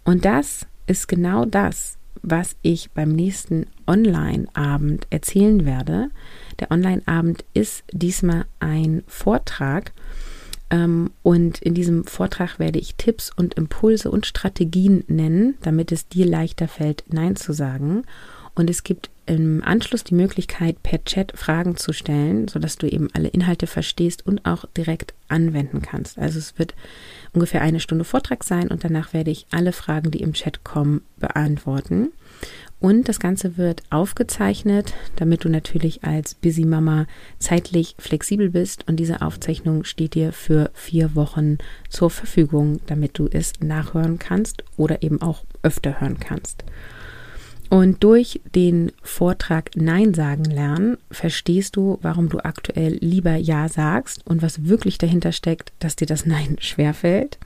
Und 0.04 0.24
das 0.24 0.66
ist 0.86 1.08
genau 1.08 1.44
das, 1.44 1.98
was 2.22 2.56
ich 2.62 2.90
beim 2.92 3.10
nächsten 3.10 3.66
Online-Abend 3.86 5.06
erzählen 5.10 5.64
werde. 5.64 6.10
Der 6.60 6.70
Online-Abend 6.70 7.44
ist 7.54 7.84
diesmal 7.92 8.44
ein 8.60 9.02
Vortrag. 9.06 9.92
Ähm, 10.70 11.10
und 11.22 11.60
in 11.60 11.74
diesem 11.74 12.04
Vortrag 12.04 12.58
werde 12.58 12.78
ich 12.78 12.96
Tipps 12.96 13.30
und 13.34 13.54
Impulse 13.54 14.10
und 14.10 14.26
Strategien 14.26 15.04
nennen, 15.08 15.54
damit 15.62 15.92
es 15.92 16.08
dir 16.08 16.26
leichter 16.26 16.68
fällt, 16.68 17.04
Nein 17.08 17.36
zu 17.36 17.52
sagen. 17.52 18.04
Und 18.54 18.70
es 18.70 18.82
gibt 18.82 19.10
im 19.26 19.62
Anschluss 19.64 20.04
die 20.04 20.14
Möglichkeit, 20.14 20.82
per 20.82 21.04
Chat 21.04 21.32
Fragen 21.36 21.76
zu 21.76 21.92
stellen, 21.92 22.48
sodass 22.48 22.76
du 22.76 22.86
eben 22.86 23.08
alle 23.12 23.28
Inhalte 23.28 23.66
verstehst 23.66 24.26
und 24.26 24.44
auch 24.44 24.64
direkt 24.76 25.14
anwenden 25.28 25.80
kannst. 25.82 26.18
Also 26.18 26.38
es 26.38 26.58
wird 26.58 26.74
ungefähr 27.32 27.62
eine 27.62 27.80
Stunde 27.80 28.04
Vortrag 28.04 28.44
sein 28.44 28.68
und 28.68 28.84
danach 28.84 29.12
werde 29.12 29.30
ich 29.30 29.46
alle 29.50 29.72
Fragen, 29.72 30.10
die 30.10 30.22
im 30.22 30.32
Chat 30.32 30.64
kommen, 30.64 31.02
beantworten. 31.18 32.08
Und 32.80 33.08
das 33.08 33.20
Ganze 33.20 33.56
wird 33.56 33.84
aufgezeichnet, 33.90 34.92
damit 35.14 35.44
du 35.44 35.48
natürlich 35.48 36.02
als 36.02 36.34
Busy 36.34 36.64
Mama 36.64 37.06
zeitlich 37.38 37.94
flexibel 37.98 38.50
bist. 38.50 38.88
Und 38.88 38.96
diese 38.96 39.22
Aufzeichnung 39.22 39.84
steht 39.84 40.14
dir 40.14 40.32
für 40.32 40.72
vier 40.74 41.14
Wochen 41.14 41.58
zur 41.88 42.10
Verfügung, 42.10 42.80
damit 42.86 43.18
du 43.18 43.28
es 43.30 43.52
nachhören 43.60 44.18
kannst 44.18 44.64
oder 44.76 45.04
eben 45.04 45.22
auch 45.22 45.44
öfter 45.62 46.00
hören 46.00 46.18
kannst. 46.18 46.64
Und 47.72 48.04
durch 48.04 48.38
den 48.54 48.92
Vortrag 49.02 49.70
Nein 49.76 50.12
sagen 50.12 50.44
lernen, 50.44 50.98
verstehst 51.10 51.74
du, 51.74 51.98
warum 52.02 52.28
du 52.28 52.44
aktuell 52.44 52.98
lieber 53.00 53.34
Ja 53.36 53.66
sagst 53.70 54.26
und 54.26 54.42
was 54.42 54.66
wirklich 54.66 54.98
dahinter 54.98 55.32
steckt, 55.32 55.72
dass 55.78 55.96
dir 55.96 56.04
das 56.04 56.26
Nein 56.26 56.56
schwerfällt. 56.60 57.38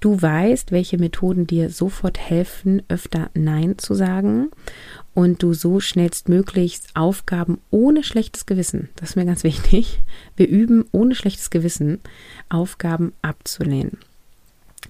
Du 0.00 0.20
weißt, 0.20 0.70
welche 0.70 0.98
Methoden 0.98 1.46
dir 1.46 1.70
sofort 1.70 2.18
helfen, 2.18 2.82
öfter 2.88 3.30
Nein 3.32 3.78
zu 3.78 3.94
sagen 3.94 4.50
und 5.14 5.42
du 5.42 5.54
so 5.54 5.80
schnellstmöglichst 5.80 6.88
Aufgaben 6.92 7.56
ohne 7.70 8.04
schlechtes 8.04 8.44
Gewissen, 8.44 8.90
das 8.96 9.10
ist 9.10 9.16
mir 9.16 9.24
ganz 9.24 9.44
wichtig, 9.44 10.02
wir 10.36 10.46
üben 10.46 10.84
ohne 10.92 11.14
schlechtes 11.14 11.48
Gewissen, 11.48 12.00
Aufgaben 12.50 13.14
abzulehnen. 13.22 13.96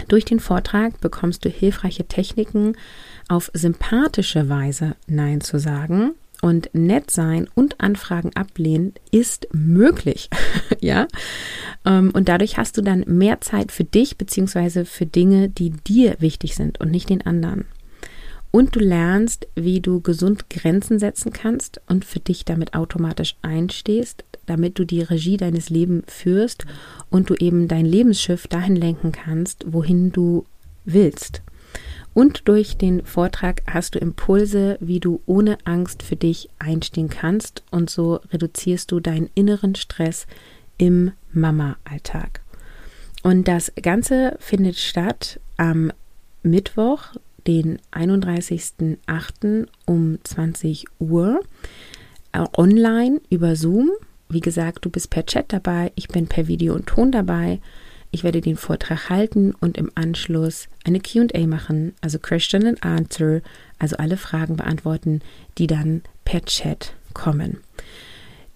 Durch 0.09 0.25
den 0.25 0.41
Vortrag 0.41 1.01
bekommst 1.01 1.45
du 1.45 1.49
hilfreiche 1.49 2.07
Techniken, 2.07 2.77
auf 3.29 3.51
sympathische 3.55 4.49
Weise 4.49 4.97
Nein 5.07 5.41
zu 5.41 5.59
sagen. 5.59 6.13
Und 6.43 6.69
nett 6.75 7.11
sein 7.11 7.49
und 7.55 7.81
Anfragen 7.81 8.31
ablehnen 8.35 8.93
ist 9.11 9.49
möglich. 9.53 10.29
ja. 10.81 11.07
Ähm, 11.87 12.11
und 12.13 12.29
dadurch 12.29 12.59
hast 12.59 12.77
du 12.77 12.83
dann 12.83 13.05
mehr 13.07 13.41
Zeit 13.41 13.73
für 13.73 13.85
dich 13.85 14.19
beziehungsweise 14.19 14.85
für 14.85 15.07
Dinge, 15.07 15.49
die 15.49 15.71
dir 15.71 16.17
wichtig 16.19 16.55
sind 16.55 16.81
und 16.81 16.91
nicht 16.91 17.09
den 17.09 17.25
anderen. 17.25 17.65
Und 18.51 18.77
du 18.77 18.81
lernst, 18.81 19.49
wie 19.55 19.81
du 19.81 20.01
gesund 20.01 20.51
Grenzen 20.51 20.99
setzen 20.99 21.33
kannst 21.33 21.81
und 21.89 22.05
für 22.05 22.21
dich 22.21 22.45
damit 22.45 22.75
automatisch 22.75 23.37
einstehst, 23.41 24.25
damit 24.47 24.79
du 24.79 24.85
die 24.85 25.03
Regie 25.03 25.37
deines 25.37 25.71
Lebens 25.71 26.13
führst 26.13 26.67
und 27.11 27.31
du 27.31 27.35
eben 27.35 27.69
dein 27.69 27.87
Lebensschiff 27.87 28.47
dahin 28.47 28.77
lenken 28.77 29.13
kannst, 29.13 29.65
wohin 29.67 30.13
du 30.13 30.47
willst. 30.85 31.43
Und 32.15 32.47
durch 32.47 32.77
den 32.77 33.05
Vortrag 33.05 33.63
hast 33.67 33.97
du 33.97 33.99
Impulse, 33.99 34.79
wie 34.81 35.01
du 35.01 35.21
ohne 35.27 35.59
Angst 35.65 36.03
für 36.03 36.17
dich 36.17 36.49
einstehen 36.61 37.09
kannst 37.09 37.65
und 37.73 37.91
so 37.91 38.21
reduzierst 38.33 38.93
du 38.93 39.01
deinen 39.01 39.29
inneren 39.35 39.75
Stress 39.75 40.27
im 40.79 41.11
Mama-Alltag. 41.33 42.41
Und 43.25 43.49
das 43.49 43.73
Ganze 43.83 44.37
findet 44.39 44.77
statt 44.77 45.41
am 45.57 45.93
Mittwoch, 46.43 47.17
den 47.47 47.79
31.08. 47.93 49.67
um 49.87 50.19
20 50.23 50.85
Uhr 50.99 51.41
äh, 52.33 52.45
online 52.57 53.21
über 53.31 53.57
Zoom. 53.57 53.91
Wie 54.29 54.41
gesagt, 54.41 54.85
du 54.85 54.91
bist 54.91 55.11
per 55.11 55.27
Chat 55.27 55.53
dabei, 55.53 55.93
ich 55.95 56.09
bin 56.09 56.27
per 56.27 56.49
Video 56.49 56.75
und 56.75 56.87
Ton 56.87 57.13
dabei. 57.13 57.61
Ich 58.11 58.23
werde 58.23 58.41
den 58.41 58.57
Vortrag 58.57 59.11
halten 59.11 59.53
und 59.61 59.77
im 59.77 59.91
Anschluss 59.97 60.69
eine 60.85 61.01
QA 61.01 61.47
machen, 61.47 61.95
also 62.01 62.19
Question 62.21 62.65
and 62.65 62.85
Answer, 62.85 63.41
also 63.79 63.97
alle 63.97 64.17
Fragen 64.17 64.57
beantworten, 64.57 65.21
die 65.59 65.67
dann 65.67 66.03
per 66.25 66.45
Chat 66.45 66.95
kommen. 67.13 67.59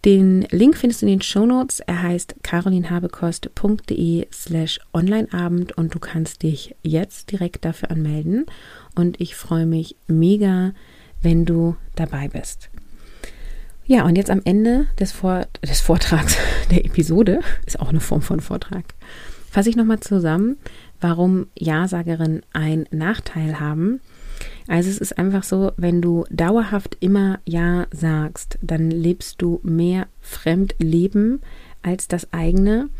Den 0.04 0.42
Link 0.50 0.76
findest 0.76 1.02
du 1.02 1.06
in 1.06 1.12
den 1.12 1.22
Show 1.22 1.44
Notes. 1.44 1.80
Er 1.80 2.02
heißt 2.02 2.36
carolinhabekost.de 2.42 4.28
slash 4.32 4.78
onlineabend 4.92 5.76
und 5.76 5.94
du 5.94 5.98
kannst 5.98 6.44
dich 6.44 6.76
jetzt 6.82 7.32
direkt 7.32 7.64
dafür 7.64 7.90
anmelden. 7.90 8.46
Und 8.94 9.20
ich 9.20 9.34
freue 9.34 9.66
mich 9.66 9.96
mega, 10.06 10.72
wenn 11.20 11.44
du 11.44 11.76
dabei 11.96 12.28
bist. 12.28 12.70
Ja, 13.90 14.04
und 14.04 14.16
jetzt 14.16 14.30
am 14.30 14.42
Ende 14.44 14.86
des, 15.00 15.12
Vor 15.12 15.46
des 15.66 15.80
Vortrags, 15.80 16.36
der 16.70 16.84
Episode, 16.84 17.40
ist 17.64 17.80
auch 17.80 17.88
eine 17.88 18.00
Form 18.00 18.20
von 18.20 18.40
Vortrag, 18.40 18.84
fasse 19.50 19.70
ich 19.70 19.76
nochmal 19.76 20.00
zusammen, 20.00 20.58
warum 21.00 21.46
Ja-Sagerinnen 21.58 22.42
einen 22.52 22.84
Nachteil 22.90 23.58
haben. 23.58 24.02
Also 24.66 24.90
es 24.90 24.98
ist 24.98 25.16
einfach 25.16 25.42
so, 25.42 25.72
wenn 25.78 26.02
du 26.02 26.26
dauerhaft 26.28 26.98
immer 27.00 27.38
Ja 27.46 27.86
sagst, 27.90 28.58
dann 28.60 28.90
lebst 28.90 29.40
du 29.40 29.58
mehr 29.62 30.06
Fremdleben 30.20 31.40
als 31.80 32.08
das 32.08 32.30
eigene 32.30 32.90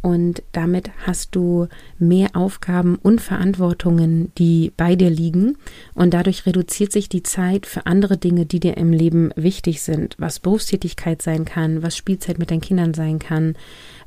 und 0.00 0.42
damit 0.52 0.90
hast 1.06 1.34
du 1.34 1.66
mehr 1.98 2.30
Aufgaben 2.34 2.96
und 2.96 3.20
Verantwortungen, 3.20 4.32
die 4.38 4.72
bei 4.76 4.94
dir 4.94 5.10
liegen 5.10 5.56
und 5.94 6.14
dadurch 6.14 6.46
reduziert 6.46 6.92
sich 6.92 7.08
die 7.08 7.24
Zeit 7.24 7.66
für 7.66 7.86
andere 7.86 8.16
Dinge, 8.16 8.46
die 8.46 8.60
dir 8.60 8.76
im 8.76 8.92
Leben 8.92 9.30
wichtig 9.34 9.82
sind, 9.82 10.14
was 10.18 10.38
Berufstätigkeit 10.38 11.20
sein 11.20 11.44
kann, 11.44 11.82
was 11.82 11.96
Spielzeit 11.96 12.38
mit 12.38 12.50
deinen 12.50 12.60
Kindern 12.60 12.94
sein 12.94 13.18
kann, 13.18 13.56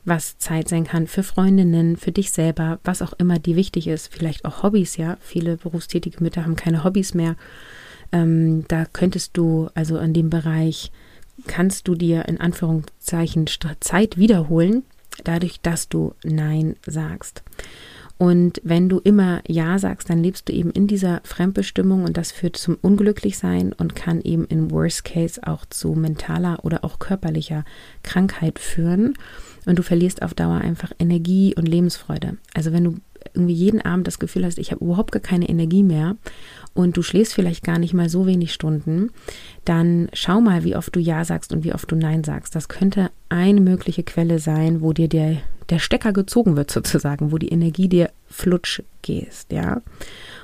was 0.06 0.38
Zeit 0.38 0.70
sein 0.70 0.86
kann 0.86 1.08
für 1.08 1.24
Freundinnen, 1.24 1.98
für 1.98 2.12
dich 2.12 2.32
selber, 2.32 2.80
was 2.84 3.02
auch 3.02 3.14
immer 3.14 3.40
dir 3.40 3.56
wichtig 3.56 3.88
ist. 3.88 4.14
Vielleicht 4.14 4.46
auch 4.46 4.64
Hobbys, 4.64 4.98
ja. 4.98 5.18
Viele 5.20 5.58
berufstätige 5.58 6.24
Mütter 6.24 6.44
haben 6.44 6.56
keine 6.56 6.84
Hobbys 6.84 7.14
mehr. 7.14 7.36
Ähm, 8.12 8.66
da 8.68 8.86
könntest 8.86 9.38
du, 9.38 9.70
also 9.74 9.98
in 9.98 10.14
dem 10.14 10.30
Bereich, 10.30 10.92
kannst 11.48 11.88
du 11.88 11.96
dir 11.96 12.28
in 12.28 12.40
Anführungszeichen 12.40 13.46
Zeit 13.80 14.18
wiederholen, 14.18 14.84
dadurch, 15.24 15.62
dass 15.62 15.90
du 15.90 16.14
Nein 16.24 16.76
sagst. 16.86 17.44
Und 18.18 18.62
wenn 18.64 18.88
du 18.88 19.00
immer 19.00 19.42
Ja 19.48 19.80
sagst, 19.80 20.12
dann 20.12 20.22
lebst 20.22 20.48
du 20.48 20.54
eben 20.54 20.70
in 20.70 20.86
dieser 20.86 21.22
Fremdbestimmung 21.24 22.04
und 22.04 22.18
das 22.18 22.32
führt 22.32 22.56
zum 22.56 22.78
Unglücklichsein 22.80 23.74
und 23.74 23.96
kann 23.96 24.22
eben 24.22 24.46
in 24.46 24.70
Worst 24.70 25.06
Case 25.06 25.42
auch 25.44 25.66
zu 25.66 25.94
mentaler 25.94 26.64
oder 26.64 26.84
auch 26.84 27.00
körperlicher 27.00 27.66
Krankheit 28.04 28.60
führen 28.60 29.16
und 29.66 29.80
du 29.80 29.84
verlierst 29.84 30.22
auf 30.22 30.36
Dauer 30.36 30.62
einfach 30.62 30.92
Energie 31.00 31.56
und 31.56 31.68
Lebensfreude. 31.68 32.38
Also 32.54 32.72
wenn 32.72 32.84
du 32.84 32.96
irgendwie 33.34 33.54
jeden 33.54 33.82
Abend 33.82 34.08
das 34.08 34.20
Gefühl 34.20 34.46
hast, 34.46 34.58
ich 34.58 34.72
habe 34.72 34.84
überhaupt 34.84 35.12
gar 35.12 35.22
keine 35.22 35.50
Energie 35.50 35.84
mehr 35.84 36.18
und 36.74 36.98
du 36.98 37.02
schläfst 37.02 37.34
vielleicht 37.34 37.64
gar 37.64 37.80
nicht 37.80 37.94
mal 37.94 38.10
so 38.10 38.26
wenig 38.26 38.54
Stunden, 38.54 39.10
dann 39.66 40.10
schau 40.14 40.42
mal, 40.42 40.64
wie 40.64 40.76
oft 40.76 40.96
du 40.96 41.00
Ja 41.00 41.26
sagst 41.26 41.54
und 41.54 41.64
wie 41.64 41.74
oft 41.74 41.92
du 41.92 41.96
Nein 41.96 42.24
sagst. 42.24 42.56
Das 42.56 42.70
könnte 42.70 43.12
eine 43.30 43.62
mögliche 43.62 44.04
Quelle 44.04 44.40
sein, 44.40 44.82
wo 44.82 44.94
dir 44.94 45.08
der, 45.08 45.38
der 45.72 45.80
Stecker 45.80 46.12
gezogen 46.14 46.58
wird 46.58 46.70
sozusagen, 46.70 47.32
wo 47.32 47.38
die 47.38 47.50
Energie 47.50 47.88
dir 47.88 48.12
flutsch 48.28 48.82
gehst, 49.02 49.52
ja. 49.52 49.82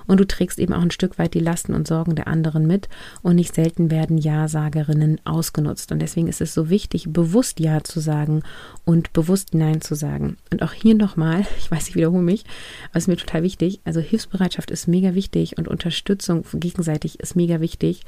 Und 0.07 0.19
du 0.19 0.25
trägst 0.25 0.57
eben 0.57 0.73
auch 0.73 0.81
ein 0.81 0.91
Stück 0.91 1.19
weit 1.19 1.33
die 1.33 1.39
Lasten 1.39 1.73
und 1.73 1.85
Sorgen 1.85 2.15
der 2.15 2.27
anderen 2.27 2.65
mit 2.65 2.87
und 3.21 3.35
nicht 3.35 3.53
selten 3.53 3.91
werden 3.91 4.17
Ja-Sagerinnen 4.17 5.19
ausgenutzt. 5.25 5.91
Und 5.91 5.99
deswegen 5.99 6.29
ist 6.29 6.39
es 6.39 6.53
so 6.53 6.69
wichtig, 6.69 7.07
bewusst 7.09 7.59
Ja 7.59 7.83
zu 7.83 7.99
sagen 7.99 8.43
und 8.85 9.11
bewusst 9.11 9.53
Nein 9.53 9.81
zu 9.81 9.95
sagen. 9.95 10.37
Und 10.51 10.63
auch 10.63 10.71
hier 10.71 10.95
nochmal, 10.95 11.45
ich 11.57 11.69
weiß, 11.69 11.89
ich 11.89 11.95
wiederhole 11.95 12.23
mich, 12.23 12.45
aber 12.89 12.97
es 12.97 13.03
ist 13.03 13.07
mir 13.09 13.17
total 13.17 13.43
wichtig. 13.43 13.81
Also 13.83 13.99
Hilfsbereitschaft 13.99 14.71
ist 14.71 14.87
mega 14.87 15.13
wichtig 15.13 15.57
und 15.57 15.67
Unterstützung 15.67 16.45
gegenseitig 16.53 17.19
ist 17.19 17.35
mega 17.35 17.59
wichtig. 17.59 18.03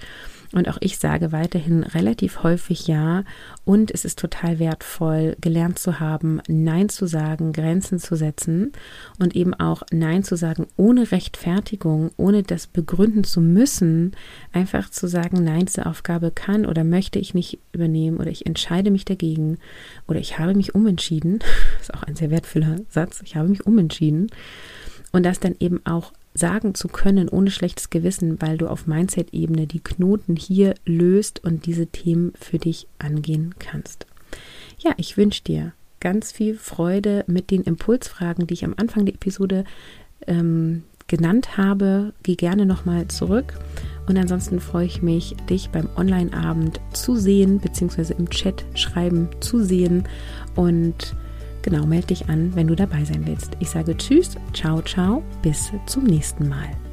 Und 0.51 0.67
auch 0.67 0.77
ich 0.79 0.97
sage 0.97 1.31
weiterhin 1.31 1.83
relativ 1.83 2.43
häufig 2.43 2.87
Ja. 2.87 3.23
Und 3.65 3.91
es 3.91 4.05
ist 4.05 4.17
total 4.19 4.57
wertvoll, 4.57 5.35
gelernt 5.41 5.79
zu 5.79 5.99
haben, 5.99 6.41
Nein 6.47 6.89
zu 6.89 7.05
sagen, 7.09 7.51
Grenzen 7.51 7.99
zu 7.99 8.15
setzen 8.15 8.71
und 9.19 9.35
eben 9.35 9.53
auch 9.53 9.83
Nein 9.91 10.23
zu 10.23 10.37
sagen 10.37 10.67
ohne 10.77 11.11
Rechtfertigung, 11.11 12.11
ohne 12.15 12.43
das 12.43 12.67
begründen 12.67 13.25
zu 13.25 13.41
müssen. 13.41 14.13
Einfach 14.53 14.89
zu 14.89 15.07
sagen, 15.07 15.43
nein, 15.43 15.65
diese 15.65 15.85
Aufgabe 15.85 16.31
kann 16.31 16.65
oder 16.65 16.85
möchte 16.85 17.19
ich 17.19 17.33
nicht 17.33 17.59
übernehmen 17.73 18.17
oder 18.17 18.29
ich 18.29 18.45
entscheide 18.45 18.91
mich 18.91 19.03
dagegen 19.03 19.57
oder 20.07 20.19
ich 20.19 20.39
habe 20.39 20.55
mich 20.55 20.73
umentschieden. 20.73 21.39
Das 21.39 21.81
ist 21.89 21.93
auch 21.93 22.03
ein 22.03 22.15
sehr 22.15 22.31
wertvoller 22.31 22.77
Satz. 22.89 23.21
Ich 23.25 23.35
habe 23.35 23.49
mich 23.49 23.65
umentschieden. 23.65 24.29
Und 25.11 25.25
das 25.25 25.39
dann 25.39 25.55
eben 25.59 25.85
auch 25.85 26.13
sagen 26.33 26.75
zu 26.75 26.87
können 26.87 27.29
ohne 27.29 27.51
schlechtes 27.51 27.89
Gewissen, 27.89 28.41
weil 28.41 28.57
du 28.57 28.67
auf 28.67 28.87
Mindset-Ebene 28.87 29.67
die 29.67 29.83
Knoten 29.83 30.35
hier 30.35 30.75
löst 30.85 31.43
und 31.43 31.65
diese 31.65 31.87
Themen 31.87 32.33
für 32.39 32.59
dich 32.59 32.87
angehen 32.99 33.55
kannst. 33.59 34.05
Ja, 34.79 34.93
ich 34.97 35.17
wünsche 35.17 35.43
dir 35.43 35.73
ganz 35.99 36.31
viel 36.31 36.55
Freude 36.55 37.23
mit 37.27 37.51
den 37.51 37.63
Impulsfragen, 37.63 38.47
die 38.47 38.53
ich 38.53 38.65
am 38.65 38.75
Anfang 38.77 39.05
der 39.05 39.15
Episode 39.15 39.63
ähm, 40.27 40.83
genannt 41.07 41.57
habe. 41.57 42.13
Geh 42.23 42.35
gerne 42.35 42.65
nochmal 42.65 43.07
zurück. 43.07 43.53
Und 44.07 44.17
ansonsten 44.17 44.59
freue 44.59 44.85
ich 44.85 45.01
mich, 45.01 45.35
dich 45.49 45.69
beim 45.69 45.87
Online-Abend 45.95 46.79
zu 46.93 47.15
sehen, 47.15 47.59
beziehungsweise 47.59 48.13
im 48.13 48.29
Chat 48.29 48.65
schreiben 48.73 49.29
zu 49.39 49.63
sehen. 49.63 50.07
Und 50.55 51.15
Genau, 51.61 51.85
melde 51.85 52.07
dich 52.07 52.29
an, 52.29 52.55
wenn 52.55 52.67
du 52.67 52.75
dabei 52.75 53.03
sein 53.03 53.25
willst. 53.25 53.51
Ich 53.59 53.69
sage 53.69 53.95
Tschüss, 53.97 54.35
ciao, 54.53 54.81
ciao, 54.81 55.23
bis 55.41 55.71
zum 55.85 56.05
nächsten 56.05 56.47
Mal. 56.47 56.88